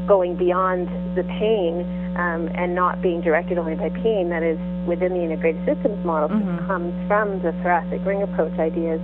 [0.06, 1.86] going beyond the pain
[2.16, 6.28] um, and not being directed only by pain that is within the integrated systems model
[6.28, 6.66] mm-hmm.
[6.66, 9.00] comes from the thoracic ring approach ideas.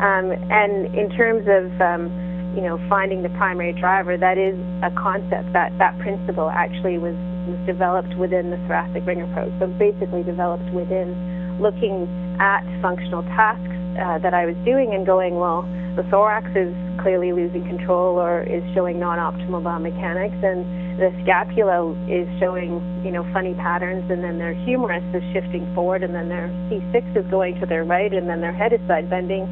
[0.00, 2.10] Um, and in terms of um,
[2.54, 7.14] you know finding the primary driver, that is a concept that that principle actually was,
[7.46, 9.52] was developed within the thoracic ring approach.
[9.58, 12.06] So basically developed within looking
[12.38, 15.62] at functional tasks uh, that I was doing and going, well,
[15.96, 16.70] the thorax is
[17.02, 20.62] clearly losing control or is showing non-optimal biomechanics, and
[20.98, 26.02] the scapula is showing, you know, funny patterns, and then their humerus is shifting forward,
[26.02, 29.10] and then their C6 is going to their right, and then their head is side
[29.10, 29.46] bending.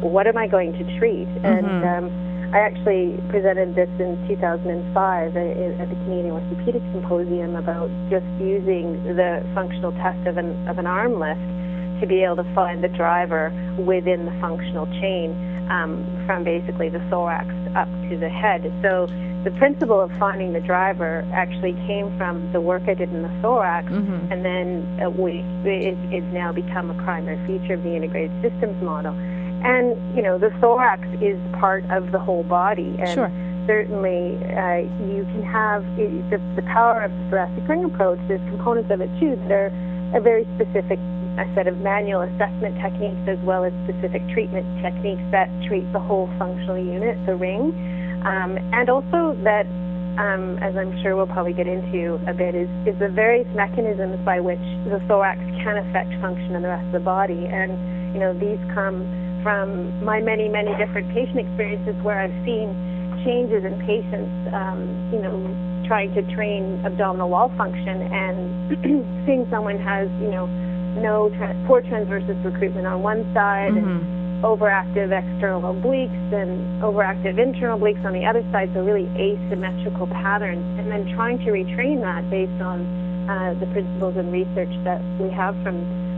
[0.00, 1.26] What am I going to treat?
[1.26, 1.46] Mm-hmm.
[1.46, 8.26] And um, I actually presented this in 2005 at the Canadian Orthopedic Symposium about just
[8.38, 11.57] using the functional test of an, of an arm lift
[12.00, 15.32] to be able to find the driver within the functional chain
[15.70, 18.72] um, from basically the thorax up to the head.
[18.82, 19.06] So
[19.44, 23.40] the principle of finding the driver actually came from the work I did in the
[23.40, 24.32] thorax, mm-hmm.
[24.32, 28.82] and then uh, we, it, it's now become a primary feature of the integrated systems
[28.82, 29.14] model.
[29.64, 33.32] And you know, the thorax is part of the whole body, and sure.
[33.66, 38.18] certainly uh, you can have the, the power of the thoracic ring approach.
[38.26, 39.72] There's components of it too that are,
[40.14, 40.98] are very specific
[41.38, 46.02] a set of manual assessment techniques as well as specific treatment techniques that treat the
[46.02, 47.70] whole functional unit, the ring,
[48.26, 49.64] um, and also that,
[50.18, 54.18] um, as I'm sure we'll probably get into a bit, is, is the various mechanisms
[54.26, 57.46] by which the thorax can affect function in the rest of the body.
[57.46, 57.78] And,
[58.12, 59.06] you know, these come
[59.46, 62.74] from my many, many different patient experiences where I've seen
[63.24, 65.38] changes in patients, um, you know,
[65.86, 70.46] trying to train abdominal wall function and seeing someone has, you know,
[71.02, 73.88] no tra- poor transversus recruitment on one side mm-hmm.
[73.88, 80.06] and overactive external obliques and overactive internal obliques on the other side, so really asymmetrical
[80.06, 82.86] patterns, and then trying to retrain that based on
[83.28, 85.76] uh, the principles and research that we have from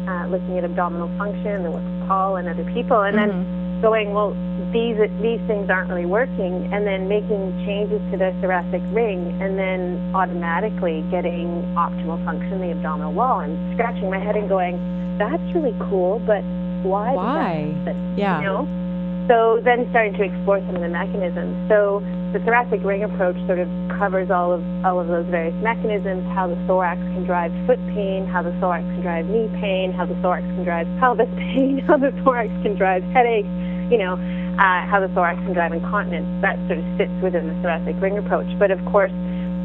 [0.09, 3.31] uh, looking at abdominal function and with Paul and other people, and mm-hmm.
[3.31, 4.37] then going, well,
[4.73, 9.59] these these things aren't really working, and then making changes to the thoracic ring, and
[9.59, 14.79] then automatically getting optimal function in the abdominal wall, and scratching my head and going,
[15.19, 16.43] that's really cool, but
[16.83, 17.15] why?
[17.15, 17.75] Why?
[18.17, 18.39] yeah.
[18.39, 19.27] You know?
[19.29, 21.55] So then starting to explore some of the mechanisms.
[21.69, 23.69] So the thoracic ring approach sort of
[23.99, 28.27] covers all of all of those various mechanisms, how the thorax can drive foot pain,
[28.27, 31.97] how the thorax can drive knee pain, how the thorax can drive pelvis pain, how
[31.97, 33.49] the thorax can drive headaches,
[33.91, 34.17] you know,
[34.61, 36.29] uh, how the thorax can drive incontinence.
[36.45, 38.47] That sort of sits within the thoracic ring approach.
[38.61, 39.13] But of course,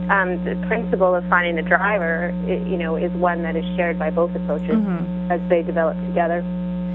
[0.08, 4.10] um, the principle of finding the driver, you know, is one that is shared by
[4.10, 5.32] both approaches mm-hmm.
[5.32, 6.40] as they develop together.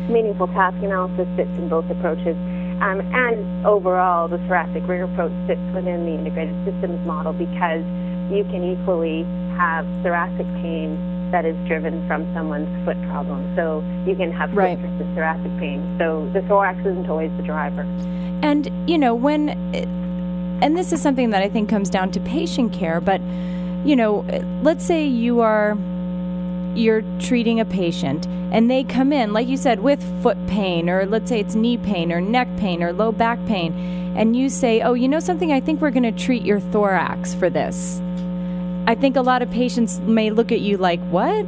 [0.08, 2.38] Meaningful task analysis sits in both approaches.
[2.80, 7.84] Um, and overall, the thoracic ring approach sits within the integrated systems model because
[8.32, 9.28] you can equally
[9.60, 10.96] have thoracic pain
[11.30, 13.54] that is driven from someone's foot problem.
[13.56, 14.78] So you can have right.
[14.78, 15.96] foot thoracic pain.
[15.98, 17.82] So the thorax isn't always the driver.
[18.42, 19.50] And, you know, when,
[20.62, 23.20] and this is something that I think comes down to patient care, but,
[23.84, 24.24] you know,
[24.62, 25.76] let's say you are
[26.74, 31.04] you're treating a patient and they come in like you said with foot pain or
[31.06, 33.72] let's say it's knee pain or neck pain or low back pain
[34.16, 37.34] and you say oh you know something i think we're going to treat your thorax
[37.34, 38.00] for this
[38.86, 41.44] I think a lot of patients may look at you like, what?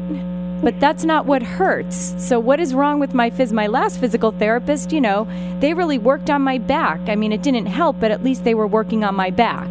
[0.62, 2.14] But that's not what hurts.
[2.18, 3.52] So, what is wrong with my phys?
[3.52, 5.26] My last physical therapist, you know,
[5.58, 7.00] they really worked on my back.
[7.08, 9.68] I mean, it didn't help, but at least they were working on my back.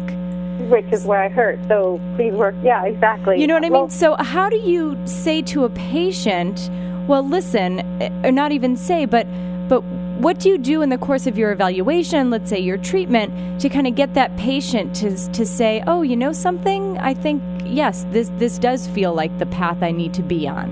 [0.68, 1.58] Which is where I hurt.
[1.66, 2.54] So please work.
[2.62, 3.40] Yeah, exactly.
[3.40, 3.90] You know what I Well, mean?
[3.90, 6.70] So, how do you say to a patient,
[7.08, 7.80] well, listen,
[8.22, 9.26] or not even say, but,
[9.68, 9.82] but
[10.22, 13.68] what do you do in the course of your evaluation, let's say your treatment, to
[13.68, 16.96] kind of get that patient to, to say, oh, you know something?
[16.98, 20.70] I think, yes, this, this does feel like the path I need to be on.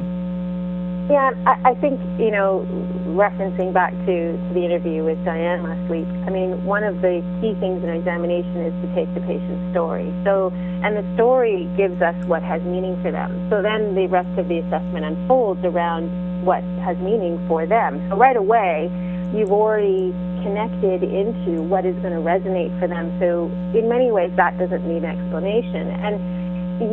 [1.10, 2.64] Yeah, I, I think, you know,
[3.08, 7.18] referencing back to, to the interview with Diane last week, I mean, one of the
[7.40, 10.14] key things in examination is to take the patient's story.
[10.22, 13.50] So, and the story gives us what has meaning for them.
[13.50, 16.06] So then the rest of the assessment unfolds around
[16.44, 17.98] what has meaning for them.
[18.08, 18.88] So right away,
[19.34, 20.12] you've already
[20.42, 23.12] connected into what is going to resonate for them.
[23.20, 25.88] So in many ways, that doesn't need an explanation.
[25.88, 26.40] And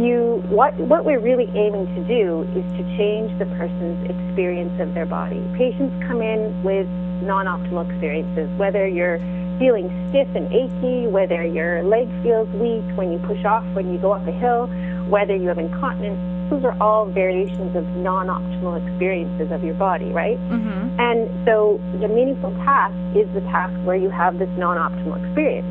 [0.03, 4.93] you what what we're really aiming to do is to change the person's experience of
[4.93, 5.41] their body.
[5.55, 6.87] Patients come in with
[7.23, 9.19] non-optimal experiences, whether you're
[9.59, 13.97] feeling stiff and achy, whether your leg feels weak when you push off when you
[13.97, 14.67] go up a hill,
[15.09, 16.36] whether you have incontinence.
[16.49, 20.39] Those are all variations of non-optimal experiences of your body, right?
[20.47, 20.95] Mm-hmm.
[20.99, 25.67] And so the meaningful task is the task where you have this non-optimal experience.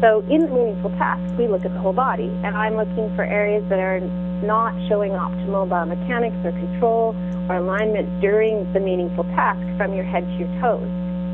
[0.00, 3.24] So in the meaningful task, we look at the whole body, and I'm looking for
[3.26, 3.98] areas that are
[4.46, 7.14] not showing optimal biomechanics or control
[7.50, 10.86] or alignment during the meaningful task from your head to your toes.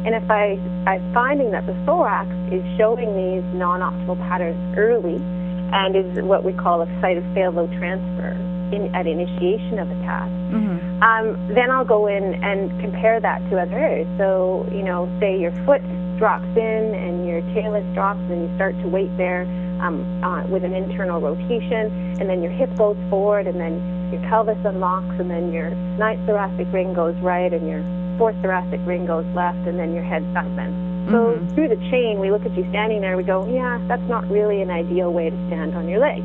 [0.09, 0.57] And if I,
[0.89, 5.21] I'm finding that the thorax is showing these non-optimal patterns early
[5.71, 8.35] and is what we call a site of failed load transfer
[8.73, 11.03] in, at initiation of a task, Mm-hmm.
[11.03, 14.09] um, then I'll go in and compare that to other areas.
[14.17, 15.83] So, you know, say your foot
[16.19, 19.43] drops in and your talus drops and you start to wait there
[19.81, 23.77] um, uh, with an internal rotation, and then your hip goes forward, and then
[24.13, 27.83] your pelvis unlocks, and then your ninth thoracic ring goes right, and your
[28.17, 30.75] fourth thoracic ring goes left, and then your head back bends.
[31.11, 31.55] So Mhm.
[31.55, 34.63] through the chain, we look at you standing there, we go, yeah, that's not really
[34.63, 36.23] an ideal way to stand on your leg.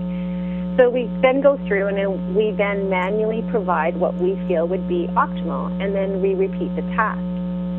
[0.78, 4.88] So we then go through and then we then manually provide what we feel would
[4.88, 7.20] be optimal, and then we repeat the task.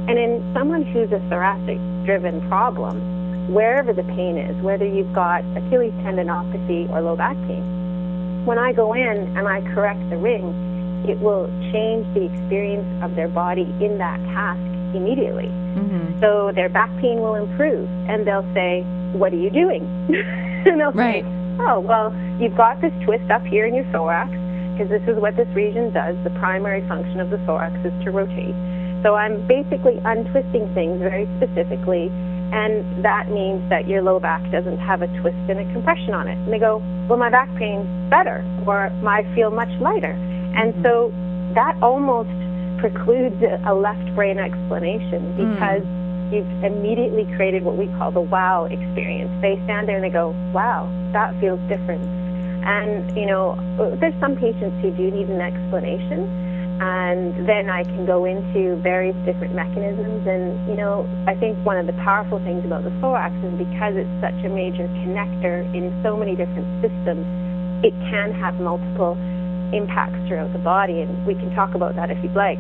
[0.09, 5.45] And in someone who's a thoracic driven problem, wherever the pain is, whether you've got
[5.57, 11.05] Achilles tendinopathy or low back pain, when I go in and I correct the ring,
[11.09, 14.61] it will change the experience of their body in that task
[14.95, 15.47] immediately.
[15.47, 16.21] Mm-hmm.
[16.21, 18.83] So their back pain will improve, and they'll say,
[19.13, 19.83] "What are you doing?"
[20.67, 21.25] and they'll Right.
[21.25, 24.31] say, "Oh, well, you've got this twist up here in your thorax,
[24.73, 26.17] because this is what this region does.
[26.25, 28.55] The primary function of the thorax is to rotate.
[29.03, 32.11] So I'm basically untwisting things very specifically,
[32.53, 36.29] and that means that your low back doesn't have a twist and a compression on
[36.29, 40.13] it." And they go, "Well, my back pain's better, or I feel much lighter,"
[40.59, 40.83] and mm-hmm.
[40.83, 41.13] so
[41.55, 42.31] that almost
[42.79, 45.37] precludes a a left brain explanation mm.
[45.37, 45.87] because
[46.33, 49.31] you've immediately created what we call the wow experience.
[49.41, 52.05] They stand there and they go, wow, that feels different.
[52.65, 53.59] And, you know,
[54.01, 56.25] there's some patients who do need an explanation.
[56.81, 60.27] And then I can go into various different mechanisms.
[60.27, 63.95] And, you know, I think one of the powerful things about the thorax is because
[63.95, 67.23] it's such a major connector in so many different systems,
[67.85, 69.15] it can have multiple
[69.73, 72.59] impacts throughout the body, and we can talk about that if you'd like.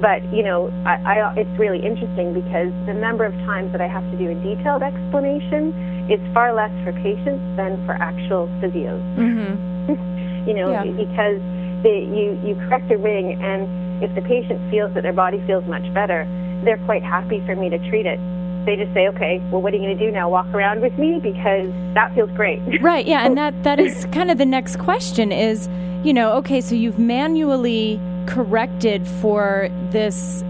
[0.00, 3.88] But you know, I, I, it's really interesting because the number of times that I
[3.88, 5.72] have to do a detailed explanation
[6.10, 9.00] is far less for patients than for actual physios.
[9.16, 10.46] Mm-hmm.
[10.48, 10.84] you know, Yeah.
[10.84, 11.40] because
[11.82, 15.64] the, you you correct a ring, and if the patient feels that their body feels
[15.66, 16.26] much better,
[16.64, 18.18] they're quite happy for me to treat it.
[18.66, 20.28] They just say, okay, well, what are you going to do now?
[20.28, 22.60] Walk around with me because that feels great.
[22.82, 25.68] Right, yeah, and that that is kind of the next question is,
[26.02, 30.42] you know, okay, so you've manually corrected for this,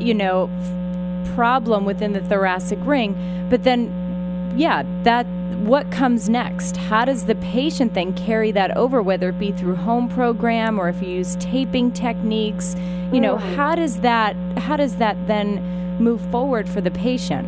[0.00, 0.48] you know,
[1.34, 3.14] problem within the thoracic ring,
[3.48, 3.92] but then
[4.56, 5.26] yeah, that
[5.60, 6.76] what comes next?
[6.76, 10.88] How does the patient then carry that over whether it be through home program or
[10.88, 12.74] if you use taping techniques?
[13.12, 15.62] You know, how does that how does that then
[15.98, 17.46] move forward for the patient?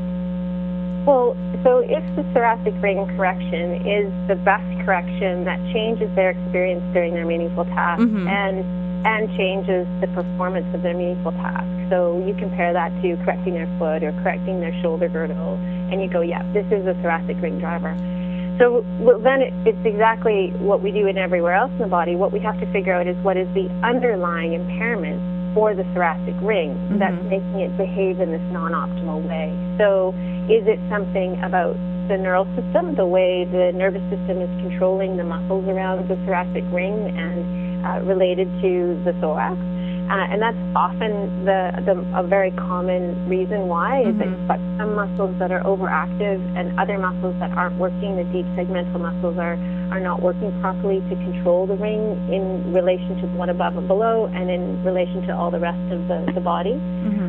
[1.07, 6.83] Well, so if the thoracic ring correction is the best correction that changes their experience
[6.93, 8.29] during their meaningful task Mhm.
[8.29, 8.65] and
[9.05, 11.67] and changes the performance of their meaningful task.
[11.91, 15.57] So you compare that to correcting their foot or correcting their shoulder girdle,
[15.91, 17.97] and you go, yeah, this is a thoracic ring driver.
[18.59, 22.17] So well, then it, it's exactly what we do in everywhere else in the body.
[22.17, 25.21] What we have to figure out is what is the underlying impairment
[25.55, 27.29] for the thoracic ring that's Mhm.
[27.29, 29.53] making it behave in this non-optimal way.
[29.79, 30.15] So
[30.49, 31.77] is it something about
[32.09, 36.65] the neural system, the way the nervous system is controlling the muscles around the thoracic
[36.73, 37.45] ring and
[37.85, 39.59] uh, related to the thorax.
[40.11, 44.59] Uh, and that's often the, the a very common reason why is that you've got
[44.77, 48.17] some muscles that are overactive and other muscles that aren't working.
[48.19, 49.57] The deep segmental muscles are
[49.95, 52.01] are not working properly to control the ring
[52.33, 56.09] in relation to one above and below, and in relation to all the rest of
[56.09, 56.75] the, the body.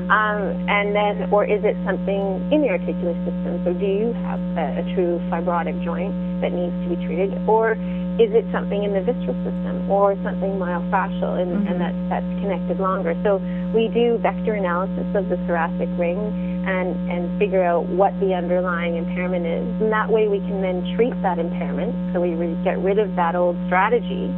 [0.09, 3.63] Um, and then, or is it something in the articular system?
[3.63, 7.75] So, do you have a, a true fibrotic joint that needs to be treated, or
[8.21, 11.79] is it something in the visceral system, or something myofascial, and, and mm-hmm.
[11.79, 13.17] that that's connected longer?
[13.23, 13.41] So,
[13.73, 16.19] we do vector analysis of the thoracic ring
[16.65, 20.85] and and figure out what the underlying impairment is, and that way we can then
[20.95, 21.93] treat that impairment.
[22.13, 24.31] So we re- get rid of that old strategy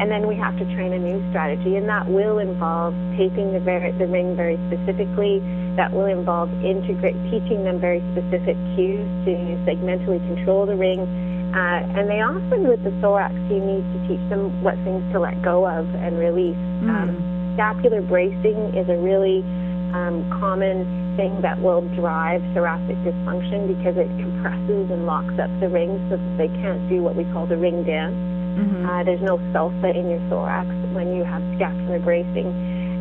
[0.00, 3.60] and then we have to train a new strategy, and that will involve taping the,
[3.60, 5.44] ver- the ring very specifically.
[5.76, 9.32] That will involve integrate teaching them very specific cues to
[9.68, 11.04] segmentally control the ring.
[11.50, 15.18] Uh, and they often, with the thorax, you need to teach them what things to
[15.18, 16.54] let go of and release.
[16.86, 17.10] Um,
[17.54, 19.42] scapular bracing is a really
[19.92, 20.86] um, common
[21.18, 26.16] thing that will drive thoracic dysfunction because it compresses and locks up the rings so
[26.16, 28.14] that they can't do what we call the ring dance.
[28.86, 32.46] Uh, there's no salsa in your thorax when you have scapular bracing.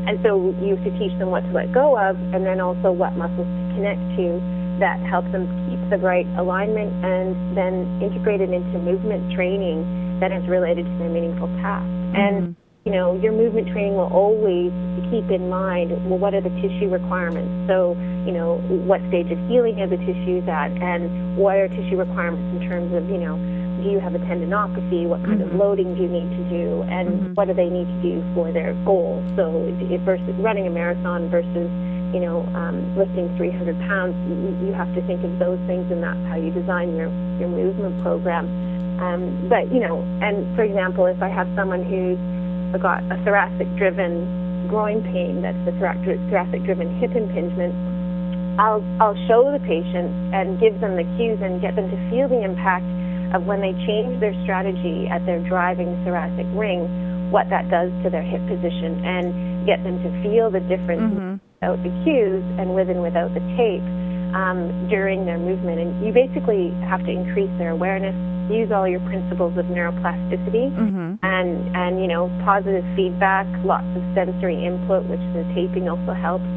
[0.09, 2.91] And so you have to teach them what to let go of and then also
[2.91, 4.41] what muscles to connect to
[4.80, 9.84] that help them keep the right alignment and then integrate it into movement training
[10.19, 11.86] that is related to their meaningful task.
[12.15, 12.86] And mm-hmm.
[12.86, 14.71] you know, your movement training will always
[15.11, 17.49] keep in mind, well, what are the tissue requirements?
[17.67, 21.97] So, you know, what stage of healing are the tissues at, and what are tissue
[21.97, 23.38] requirements in terms of, you know,
[23.82, 25.07] do you have a tendinopathy?
[25.07, 25.59] What kind of mm-hmm.
[25.59, 26.84] loading do you need to do?
[26.84, 27.34] And mm-hmm.
[27.34, 29.23] what do they need to do for their goal?
[29.36, 29.71] So,
[30.03, 31.71] versus running a marathon versus,
[32.14, 36.01] you know, um, lifting 300 pounds, you, you have to think of those things, and
[36.01, 38.49] that's how you design your, your movement program.
[38.99, 42.20] Um, but, you know, and for example, if I have someone who's
[42.82, 47.74] got a thoracic driven groin pain, that's the thoracic driven hip impingement,
[48.60, 52.28] I'll, I'll show the patient and give them the cues and get them to feel
[52.28, 52.86] the impact
[53.34, 56.89] of when they change their strategy at their driving thoracic ring,
[57.32, 61.84] what that does to their hip position, and get them to feel the difference without
[61.84, 63.84] the cues and with and without the tape
[64.34, 65.80] um, during their movement.
[65.80, 68.16] And you basically have to increase their awareness,
[68.49, 70.72] use all your principles of neuroplasticity,
[71.22, 76.47] and and you know positive feedback, lots of sensory input, which the taping also helps,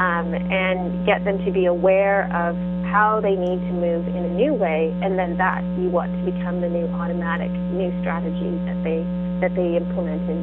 [0.00, 2.56] um, and get them to be aware of
[2.88, 6.32] how they need to move in a new way, and then that you want to
[6.32, 9.04] become the new automatic new strategy that they
[9.44, 10.40] that they implement in.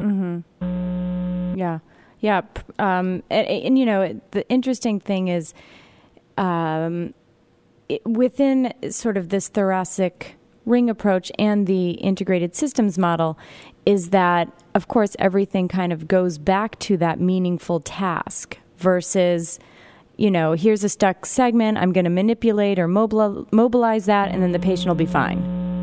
[1.58, 1.78] Yeah,
[2.24, 2.40] yeah.
[2.78, 5.52] Um, and, and you know, the interesting thing is,
[6.38, 7.12] um,
[7.90, 13.38] it, within sort of this thoracic ring approach and the integrated systems model,
[13.84, 19.58] is that of course everything kind of goes back to that meaningful task versus.
[20.16, 21.76] You know, here's a stuck segment.
[21.76, 25.73] I'm going to manipulate or mobilize that, and then the patient will be fine.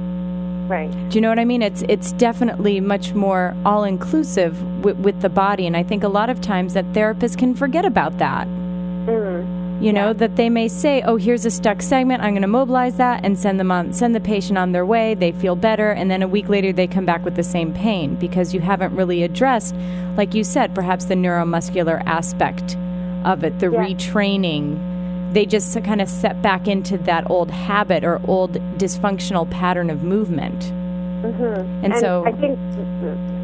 [0.72, 0.90] Right.
[1.10, 1.62] Do you know what I mean?
[1.62, 4.54] It's it's definitely much more all inclusive
[4.86, 7.84] with, with the body, and I think a lot of times that therapists can forget
[7.84, 8.48] about that.
[8.48, 9.84] Mm-hmm.
[9.84, 12.24] You know that they may say, "Oh, here's a stuck segment.
[12.24, 15.14] I'm going to mobilize that and send them on, send the patient on their way.
[15.14, 18.16] They feel better, and then a week later they come back with the same pain
[18.16, 19.76] because you haven't really addressed,
[20.16, 22.78] like you said, perhaps the neuromuscular aspect
[23.26, 24.91] of it, the retraining."
[25.32, 30.04] They just kind of set back into that old habit or old dysfunctional pattern of
[30.04, 30.60] movement.
[31.24, 31.86] Mm-hmm.
[31.86, 32.58] And so- I think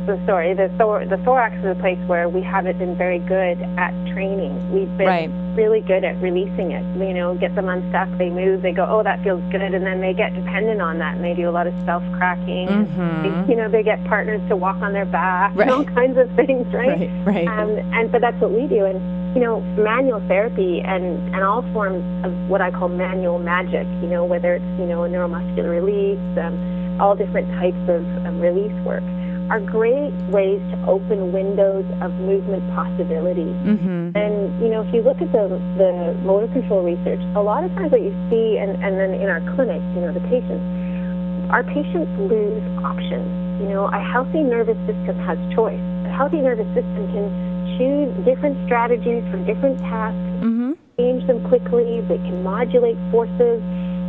[0.07, 3.61] the story, the, thor- the thorax is a place where we haven't been very good
[3.77, 4.71] at training.
[4.73, 5.29] We've been Right.
[5.55, 6.83] really good at releasing it.
[6.97, 9.99] You know, get them unstuck, they move, they go, oh, that feels good, and then
[9.99, 12.67] they get dependent on that, and they do a lot of self cracking.
[12.69, 13.49] Mhm.
[13.49, 15.69] You know, they get partners to walk on their back, Right.
[15.69, 16.87] all kinds of things, right?
[17.25, 17.47] Right, right.
[17.47, 18.85] Um, and but that's what we do.
[18.85, 23.87] And you know, manual therapy and and all forms of what I call manual magic.
[24.01, 28.41] You know, whether it's you know a neuromuscular release, um, all different types of, of
[28.41, 29.03] release work
[29.49, 33.47] are great ways to open windows of movement possibility.
[33.63, 34.11] Mm-hmm.
[34.15, 37.71] And you know, if you look at the the motor control research, a lot of
[37.79, 40.63] times what you see, and and then in our clinics, you know, the patients,
[41.51, 43.27] our patients lose options.
[43.63, 45.81] You know, a healthy nervous system has choice.
[46.05, 47.25] A healthy nervous system can
[47.77, 50.73] choose different strategies for different tasks, mm-hmm.
[50.97, 52.01] change them quickly.
[52.09, 53.61] They can modulate forces,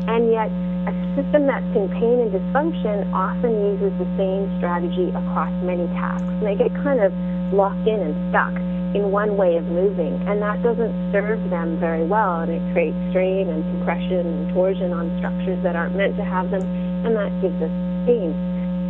[0.08, 0.48] and yet
[0.88, 6.26] a system that's in pain and dysfunction often uses the same strategy across many tasks.
[6.26, 7.12] And they get kind of
[7.52, 8.56] locked in and stuck.
[8.94, 12.96] in one way of moving, and that doesn't serve them very well, and it creates
[13.10, 16.62] strain and compression and torsion on structures that aren't meant to have them,
[17.04, 17.70] and that gives us
[18.06, 18.32] pain.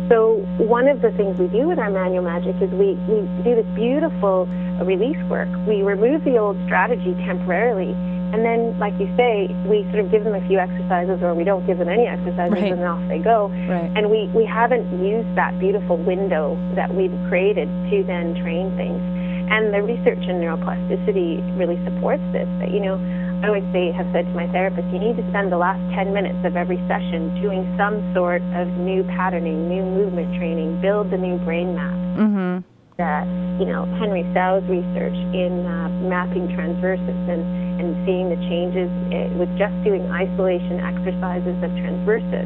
[0.09, 3.55] So one of the things we do with our manual magic is we, we do
[3.55, 4.47] this beautiful
[4.83, 5.47] release work.
[5.67, 7.93] We remove the old strategy temporarily,
[8.33, 11.43] and then, like you say, we sort of give them a few exercises, or we
[11.43, 12.71] don't give them any exercises, Right.
[12.73, 13.49] and off they go.
[13.69, 13.89] Right.
[13.95, 19.01] And we, we haven't used that beautiful window that we've created to then train things.
[19.49, 22.47] And the research in neuroplasticity really supports this.
[22.61, 22.97] That you know,
[23.41, 26.11] I always say, have said to my therapist, you need to spend the last 10
[26.13, 31.17] minutes of every session doing some sort of new patterning, new movement training, build the
[31.17, 32.67] new brain map Mm-hmm.
[32.97, 33.23] that
[33.61, 37.47] you know Henry Tsao's research in uh, mapping transversus and,
[37.79, 42.43] and seeing the changes uh, with just doing isolation exercises of transversus.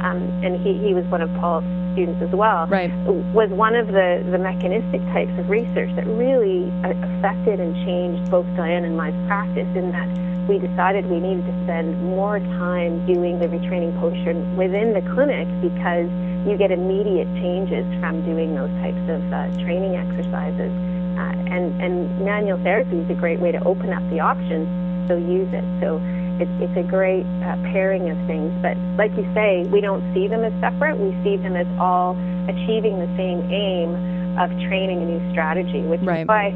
[0.00, 2.66] Um, and he, he was one of Paul's students as well.
[2.66, 2.88] Right.
[3.36, 8.30] Was one of the, the mechanistic types of research that really uh, affected and changed
[8.30, 10.08] both Diane and my practice in that
[10.50, 15.46] we decided we needed to spend more time doing the retraining potion within the clinic
[15.62, 16.10] because
[16.42, 20.74] you get immediate changes from doing those types of uh, training exercises.
[21.14, 24.66] Uh, and, and manual therapy is a great way to open up the options,
[25.06, 25.62] so use it.
[25.78, 26.02] So
[26.42, 28.50] it's, it's a great uh, pairing of things.
[28.58, 30.98] But like you say, we don't see them as separate.
[30.98, 32.18] We see them as all
[32.50, 33.94] achieving the same aim
[34.34, 36.22] of training a new strategy, which Right.
[36.22, 36.46] is why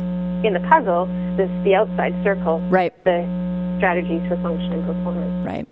[0.42, 2.92] in the puzzle, this the outside circle, Right.
[3.04, 3.22] the
[3.76, 5.46] strategies for function and performance.
[5.46, 5.68] Right.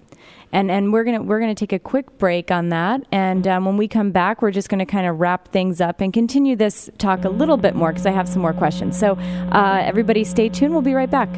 [0.54, 3.78] And and we're gonna we're gonna take a quick break on that, and um, when
[3.78, 7.24] we come back, we're just gonna kind of wrap things up and continue this talk
[7.24, 8.98] a little bit more because I have some more questions.
[8.98, 10.72] So uh, everybody, stay tuned.
[10.72, 11.30] We'll be right back.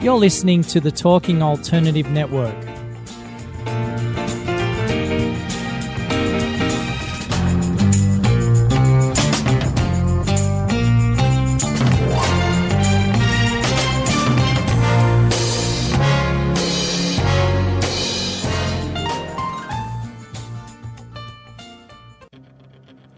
[0.00, 2.77] You're listening to the Talking Alternative Network.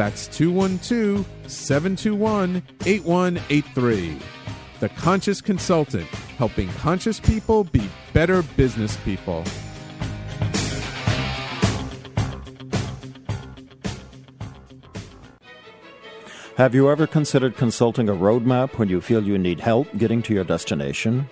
[0.00, 4.18] That's 212 721 8183.
[4.78, 9.44] The Conscious Consultant, helping conscious people be better business people.
[16.56, 20.32] Have you ever considered consulting a roadmap when you feel you need help getting to
[20.32, 21.28] your destination?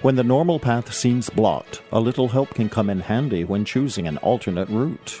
[0.00, 4.08] When the normal path seems blocked, a little help can come in handy when choosing
[4.08, 5.20] an alternate route.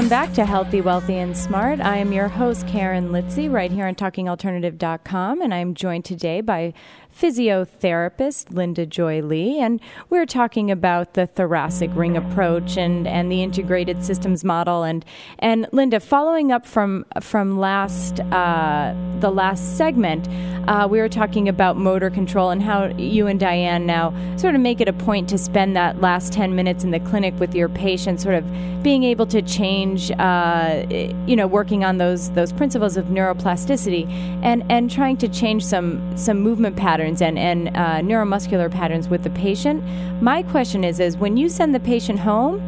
[0.00, 1.78] Welcome back to Healthy, Wealthy, and Smart.
[1.78, 6.72] I am your host, Karen Litzy, right here on TalkingAlternative.com, and I'm joined today by
[7.14, 9.78] physiotherapist Linda Joy Lee, and
[10.08, 14.84] we're talking about the thoracic ring approach and, and the integrated systems model.
[14.84, 15.04] And
[15.38, 20.28] and Linda, following up from from last uh, the last segment,
[20.68, 24.60] uh, we were talking about motor control and how you and Diane now sort of
[24.60, 27.68] make it a point to spend that last 10 minutes in the clinic with your
[27.68, 28.44] patient, sort of
[28.82, 30.84] being able to change, uh,
[31.26, 34.10] you know, working on those those principles of neuroplasticity
[34.42, 39.22] and, and trying to change some some movement patterns and, and uh, neuromuscular patterns with
[39.22, 39.82] the patient.
[40.22, 42.60] My question is, is when you send the patient home,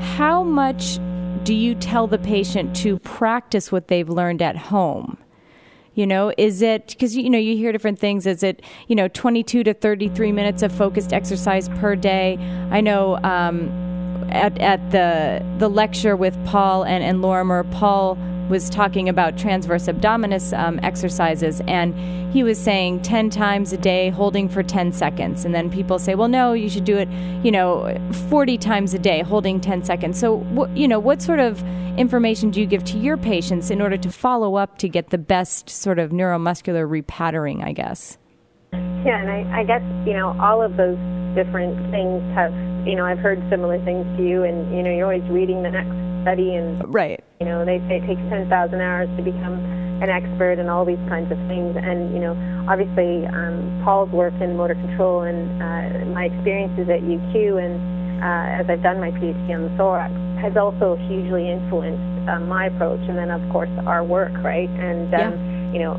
[0.00, 0.98] how much
[1.44, 5.18] do you tell the patient to practice what they've learned at home?
[5.94, 8.26] You know, is it because you know you hear different things?
[8.26, 12.36] Is it you know 22 to 33 minutes of focused exercise per day?
[12.70, 13.68] I know um,
[14.30, 18.18] at at the the lecture with Paul and and Lorimer, Paul
[18.48, 21.94] was talking about transverse abdominis um, exercises, and
[22.32, 25.44] he was saying 10 times a day, holding for 10 seconds.
[25.44, 27.08] And then people say, well, no, you should do it,
[27.44, 27.96] you know,
[28.28, 30.18] 40 times a day, holding 10 seconds.
[30.18, 31.62] So, wh- you know, what sort of
[31.96, 35.18] information do you give to your patients in order to follow up to get the
[35.18, 38.18] best sort of neuromuscular repattering, I guess?
[39.04, 40.98] Yeah, and I, I guess, you know, all of those
[41.34, 42.52] different things have,
[42.86, 45.70] you know, I've heard similar things to you, and, you know, you're always reading the
[45.70, 47.22] next study, and, right.
[47.40, 48.48] you know, they say it takes 10,000
[48.80, 49.60] hours to become
[50.02, 51.76] an expert and all these kinds of things.
[51.76, 52.34] And, you know,
[52.68, 57.76] obviously, um, Paul's work in motor control and uh, my experiences at UQ and
[58.22, 62.66] uh, as I've done my PhD on the thorax has also hugely influenced um, my
[62.66, 64.68] approach, and then, of course, our work, right?
[64.68, 65.53] And, um, Yeah.
[65.74, 65.98] You know,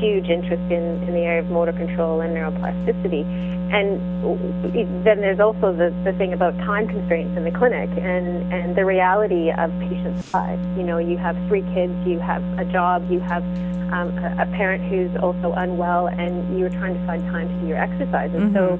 [0.00, 3.24] huge interest in, in the area of motor control and neuroplasticity.
[3.72, 8.76] And then there's also the, the thing about time constraints in the clinic and, and
[8.76, 10.62] the reality of patients' lives.
[10.76, 13.44] You know, you have three kids, you have a job, you have
[13.92, 17.66] um, a, a parent who's also unwell, and you're trying to find time to do
[17.68, 18.34] your exercise.
[18.34, 18.76] And so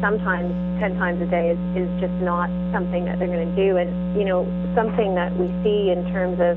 [0.00, 0.48] sometimes
[0.80, 3.76] 10 times a day is, is just not something that they're going to do.
[3.76, 6.56] And, you know, something that we see in terms of,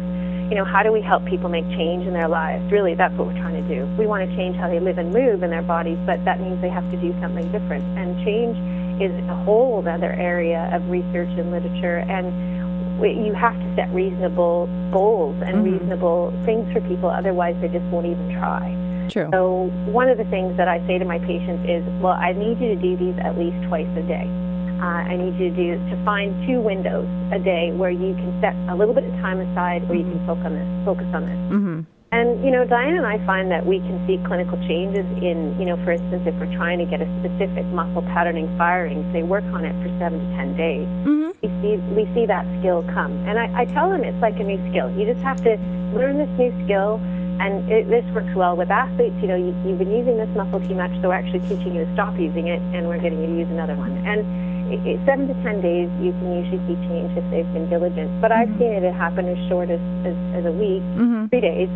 [0.52, 2.70] you know, how do we help people make change in their lives?
[2.70, 3.86] Really, that's what we're trying to do.
[3.98, 6.60] We want to change how they live and move in their bodies, but that means
[6.60, 7.86] they have to do something different.
[7.98, 8.58] And change
[9.02, 12.04] is a whole other area of research and literature.
[12.10, 15.80] And we- you have to set reasonable goals and Mhm.
[15.80, 18.76] reasonable things for people, otherwise, they just won't even try.
[19.08, 19.30] True.
[19.32, 22.60] So one of the things that I say to my patients is, well, I need
[22.60, 24.28] you to do these at least twice a day.
[24.82, 28.34] Uh, I need you to do to find two windows a day where you can
[28.42, 30.70] set a little bit of time aside where you can focus on this.
[30.86, 31.42] Focus on this.
[31.54, 31.80] Mm-hmm.
[32.12, 35.66] And you know, Diane and I find that we can see clinical changes in, you
[35.70, 39.46] know, for instance, if we're trying to get a specific muscle patterning firing, say work
[39.54, 40.90] on it for seven to ten days.
[41.06, 41.30] Mm-hmm.
[41.40, 44.44] We see we see that skill come, and I, I tell them it's like a
[44.44, 44.90] new skill.
[44.98, 45.56] You just have to
[45.94, 47.00] learn this new skill,
[47.40, 49.16] and it, this works well with athletes.
[49.22, 51.86] You know, you, you've been using this muscle too much, so we're actually teaching you
[51.86, 53.96] to stop using it, and we're getting you to use another one.
[54.06, 54.26] And
[54.74, 58.10] it, seven to ten days, you can usually see change if they've been diligent.
[58.22, 61.30] But I've seen it it happen as short as, as, as a week, Mhm.
[61.30, 61.70] three days,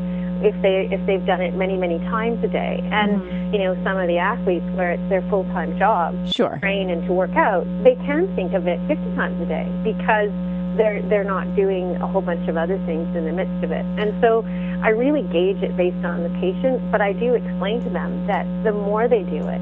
[0.44, 2.80] if they if they've done it many many times a day.
[2.92, 3.22] And
[3.54, 6.58] you know, some of the athletes where it's their full time job, Sure.
[6.62, 10.30] train and to work out, they can think of it 50 times a day because
[10.78, 13.86] they're they're not doing a whole bunch of other things in the midst of it.
[13.98, 14.44] And so
[14.84, 18.46] I really gauge it based on the patient, but I do explain to them that
[18.64, 19.62] the more they do it,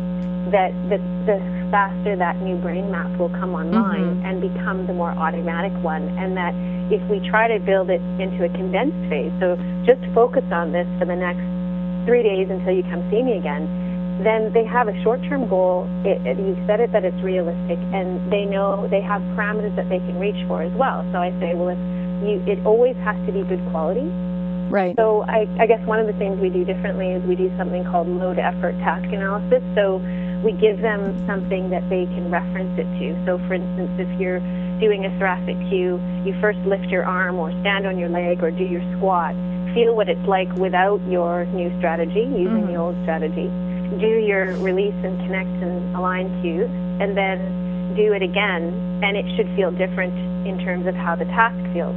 [0.52, 0.98] that the,
[1.30, 1.38] the
[1.72, 4.26] faster that new brain map will come online mm-hmm.
[4.26, 6.54] and become the more automatic one, and that
[6.92, 9.56] if we try to build it into a condensed phase, so
[9.88, 11.42] just focus on this for the next
[12.06, 13.66] three days until you come see me again,
[14.22, 15.88] then they have a short-term goal.
[16.06, 19.90] It, it, you've said it that it's realistic, and they know they have parameters that
[19.90, 21.02] they can reach for as well.
[21.12, 21.80] So I say, well, if
[22.22, 24.06] you, it always has to be good quality.
[24.70, 24.96] Right.
[24.98, 27.84] So I, I guess one of the things we do differently is we do something
[27.86, 29.62] called load effort task analysis.
[29.76, 30.02] So
[30.44, 33.16] we give them something that they can reference it to.
[33.26, 34.40] So for instance, if you're
[34.80, 38.52] doing a thoracic cue, you first lift your arm or stand on your leg or
[38.52, 39.34] do your squat.
[39.74, 42.74] Feel what it's like without your new strategy, using mm-hmm.
[42.74, 43.50] the old strategy.
[43.98, 46.70] Do your release and connect and align cues,
[47.00, 48.74] and then do it again,
[49.04, 50.14] and it should feel different
[50.48, 51.96] in terms of how the task feels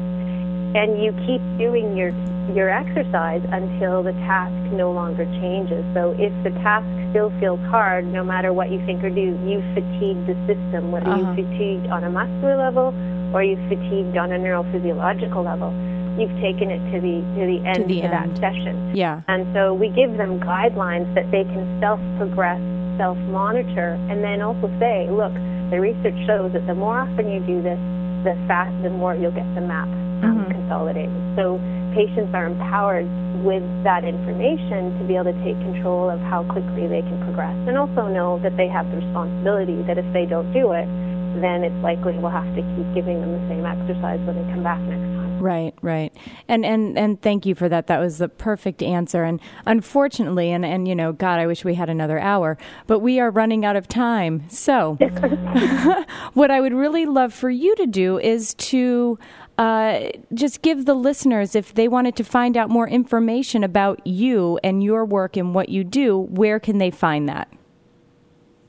[0.76, 2.12] and you keep doing your
[2.54, 5.82] your exercise until the task no longer changes.
[5.94, 6.86] So if the task
[7.16, 11.08] still feels hard, no matter what you think or do, you fatigued the system, whether
[11.08, 11.32] Uh-huh.
[11.32, 12.92] you fatigued on a muscular level
[13.32, 15.72] or you fatigued on a neurophysiological level.
[16.20, 18.92] You've taken it to the to the end the to that session.
[18.94, 19.22] Yeah.
[19.28, 22.60] And so we give them guidelines that they can self progress,
[22.98, 25.32] self monitor, and then also say, look,
[25.72, 27.80] the research shows that the more often you do this,
[28.28, 29.88] the fast, the more you'll get the map
[30.22, 31.16] um, consolidated.
[31.36, 31.56] So
[31.96, 33.08] patients are empowered
[33.46, 37.54] with that information to be able to take control of how quickly they can progress,
[37.70, 40.90] and also know that they have the responsibility that if they don't do it,
[41.40, 44.62] then it's likely we'll have to keep giving them the same exercise when they come
[44.62, 45.26] back next time.
[45.40, 46.12] Right, right.
[46.48, 47.88] And and and thank you for that.
[47.88, 49.22] That was the perfect answer.
[49.22, 53.20] And unfortunately, and and you know, God, I wish we had another hour, but we
[53.20, 54.48] are running out of time.
[54.48, 54.94] So,
[56.34, 59.18] what I would really love for you to do is to
[59.58, 64.58] uh, just give the listeners, if they wanted to find out more information about you
[64.62, 67.48] and your work and what you do, where can they find that?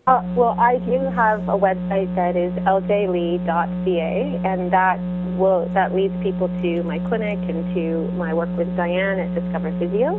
[0.08, 5.00] Uh, well, I do have a website that is ljlee.ca, and that
[5.38, 9.78] will that leads people to my clinic and to my work with Diane at Discover
[9.78, 10.16] Physio.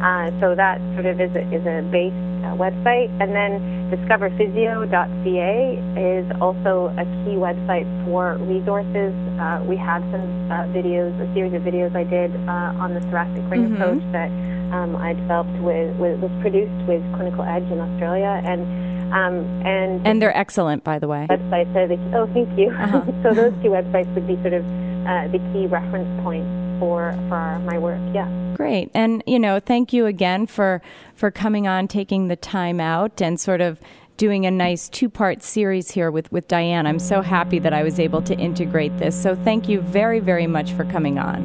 [0.00, 2.12] Uh, so that sort of is a, is a base
[2.44, 9.12] uh, website, and then discoverphysio.ca is also a key website for resources.
[9.40, 10.22] Uh, we have some
[10.52, 13.74] uh, videos, a series of videos I did uh, on the thoracic ring Mhm.
[13.74, 14.30] approach that
[14.72, 20.06] um, I developed with, with was produced with Clinical Edge in Australia, and um, and
[20.06, 21.26] And they're excellent, by the way.
[21.30, 22.70] websites are the oh thank you.
[22.70, 23.04] Uh-huh.
[23.22, 24.64] so those two websites would be sort of
[25.06, 26.48] uh, the key reference points
[26.80, 28.00] for for my work.
[28.12, 28.28] Yeah.
[28.56, 28.90] Great.
[28.94, 30.80] And, you know, thank you again for,
[31.14, 33.78] for coming on, taking the time out, and sort of
[34.16, 36.86] doing a nice two part series here with, with Diane.
[36.86, 39.20] I'm so happy that I was able to integrate this.
[39.20, 41.44] So thank you very, very much for coming on.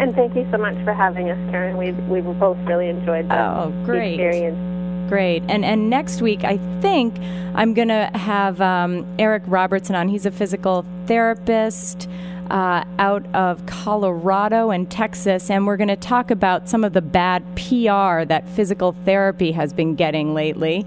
[0.00, 1.76] And thank you so much for having us, Karen.
[1.76, 4.14] We we both really enjoyed the, Oh, great.
[4.14, 4.73] experience.
[5.08, 5.42] Great.
[5.48, 7.14] And and next week, I think
[7.54, 10.08] I'm going to have um, Eric Robertson on.
[10.08, 12.08] He's a physical therapist
[12.50, 17.02] uh, out of Colorado and Texas, and we're going to talk about some of the
[17.02, 20.86] bad PR that physical therapy has been getting lately.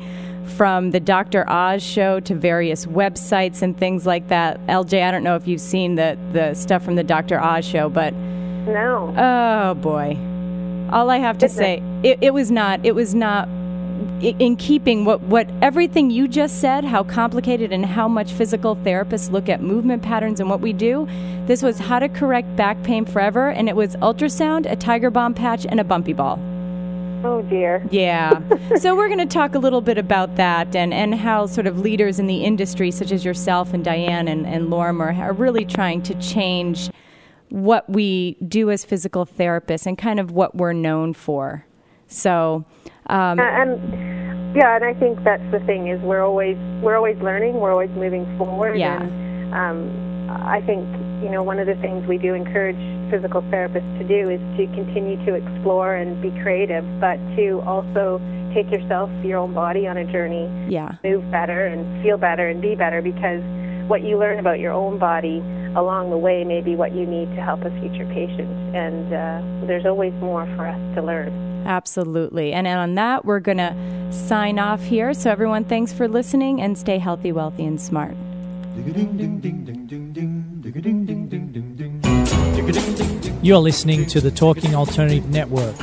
[0.55, 1.47] From the Dr.
[1.49, 4.65] Oz show to various websites and things like that.
[4.67, 7.37] LJ, I don't know if you've seen the, the stuff from the Dr.
[7.37, 9.13] Oz show, but No.
[9.17, 10.17] Oh boy.
[10.89, 12.85] All I have to say, it, it was not.
[12.85, 13.49] It was not
[14.21, 16.83] in keeping what what everything you just said.
[16.83, 21.07] How complicated and how much physical therapists look at movement patterns and what we do.
[21.45, 25.33] This was how to correct back pain forever, and it was ultrasound, a Tiger Balm
[25.33, 26.39] patch, and a bumpy ball.
[27.23, 27.85] Oh dear.
[27.89, 28.39] Yeah.
[28.77, 31.79] so we're going to talk a little bit about that and, and how sort of
[31.79, 36.03] leaders in the industry, such as yourself and Diane and, and Lorimer, are really trying
[36.03, 36.91] to change
[37.49, 41.65] what we do as physical therapists and kind of what we're known for.
[42.07, 42.65] So,
[43.09, 47.55] um, and yeah, and I think that's the thing is we're always we're always learning,
[47.55, 48.77] we're always moving forward.
[48.77, 49.01] Yeah.
[49.01, 50.83] And um, I think
[51.23, 52.79] you know one of the things we do encourage
[53.11, 58.19] physical therapists to do is to continue to explore and be creative, but to also
[58.53, 60.95] take yourself, your own body on a journey, yeah.
[61.03, 63.43] move better and feel better and be better because
[63.87, 65.39] what you learn about your own body
[65.75, 68.49] along the way may be what you need to help a future patient.
[68.75, 71.46] And uh, there's always more for us to learn.
[71.67, 72.53] Absolutely.
[72.53, 73.75] And on that, we're going to
[74.09, 75.13] sign off here.
[75.13, 78.15] So, everyone, thanks for listening and stay healthy, wealthy, and smart.
[83.43, 85.75] You're listening to the Talking Alternative Network.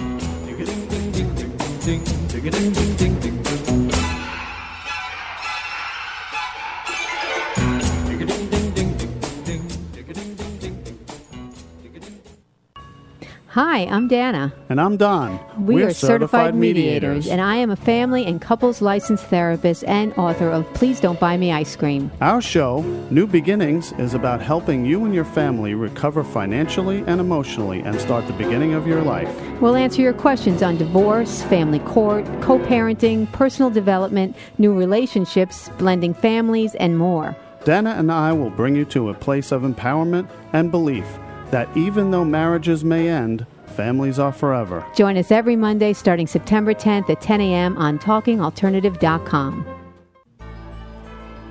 [13.54, 14.52] Hi, I'm Dana.
[14.68, 15.38] And I'm Don.
[15.64, 20.12] We We're are certified, mediators, and I am a family and couples licensed therapist and
[20.14, 22.10] author of Please Don't Buy Me Ice Cream.
[22.20, 22.80] Our show,
[23.12, 28.26] New Beginnings, is about helping you and your family recover financially and emotionally and start
[28.26, 29.32] the beginning of your life.
[29.60, 36.12] We'll answer your questions on divorce, family court, co parenting, personal development, new relationships, blending
[36.12, 37.36] families, and more.
[37.62, 41.06] Dana and I will bring you to a place of empowerment and belief
[41.50, 44.84] that even though marriages may end, families are forever.
[44.94, 47.76] Join us every Monday starting September 10th at 10 a.m.
[47.76, 49.66] on TalkingAlternative.com.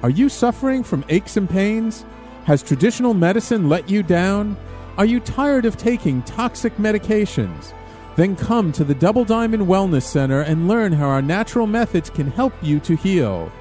[0.04, 2.06] Are you suffering from aches and pains?
[2.46, 4.58] Has traditional medicine let you down?
[4.98, 7.74] Are you tired of taking toxic medications?
[8.16, 12.30] Then come to the Double Diamond Wellness Center and learn how our natural methods can
[12.30, 13.52] help you to heal.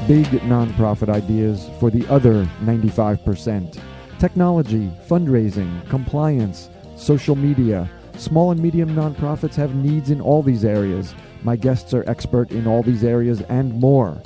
[0.06, 3.80] big nonprofit ideas for the other 95%.
[4.18, 7.88] Technology, fundraising, compliance, social media.
[8.18, 11.14] Small and medium nonprofits have needs in all these areas.
[11.44, 14.20] My guests are expert in all these areas and more.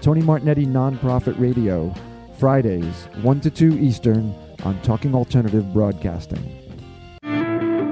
[0.00, 1.92] Tony Martignetti Nonprofit Radio,
[2.38, 4.32] Fridays, 1 to 2 Eastern
[4.62, 6.54] on Talking Alternative Broadcasting.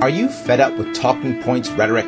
[0.01, 2.07] Are you fed up with talking points rhetoric?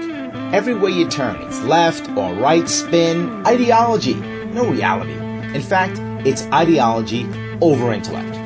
[0.54, 5.14] Everywhere you turn, it's left or right spin, ideology, no reality.
[5.52, 7.26] In fact, it's ideology
[7.60, 8.38] over intellect.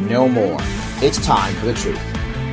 [0.00, 0.56] No more.
[1.02, 2.00] It's time for the truth.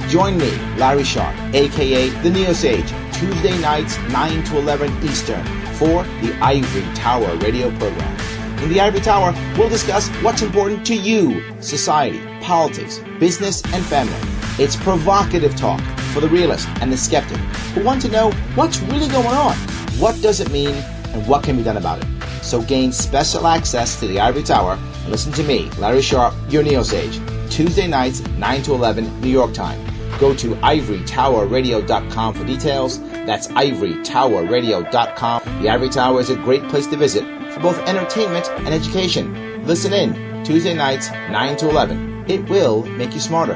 [0.10, 5.46] Join me, Larry Sharpe, aka the Neo Sage, Tuesday nights 9 to 11 Eastern
[5.76, 8.25] for the Ivory Tower radio program.
[8.62, 14.16] In the Ivory Tower, we'll discuss what's important to you, society, politics, business, and family.
[14.58, 15.80] It's provocative talk
[16.14, 17.38] for the realist and the skeptic
[17.76, 19.56] who want to know what's really going on,
[20.00, 20.74] what does it mean,
[21.14, 22.08] and what can be done about it.
[22.42, 26.64] So gain special access to the Ivory Tower and listen to me, Larry Sharp, your
[26.64, 29.80] Neo Sage, Tuesday nights, 9 to 11 New York time.
[30.20, 33.02] Go to ivorytowerradio.com for details.
[33.26, 35.62] That's ivorytowerradio.com.
[35.62, 37.26] The Ivory Tower is a great place to visit
[37.56, 39.66] for both entertainment and education.
[39.66, 42.26] Listen in Tuesday nights, 9 to 11.
[42.28, 43.54] It will make you smarter.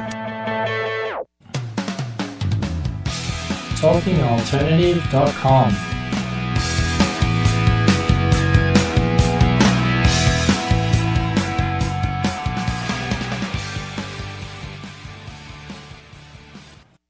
[3.80, 5.89] TalkingAlternative.com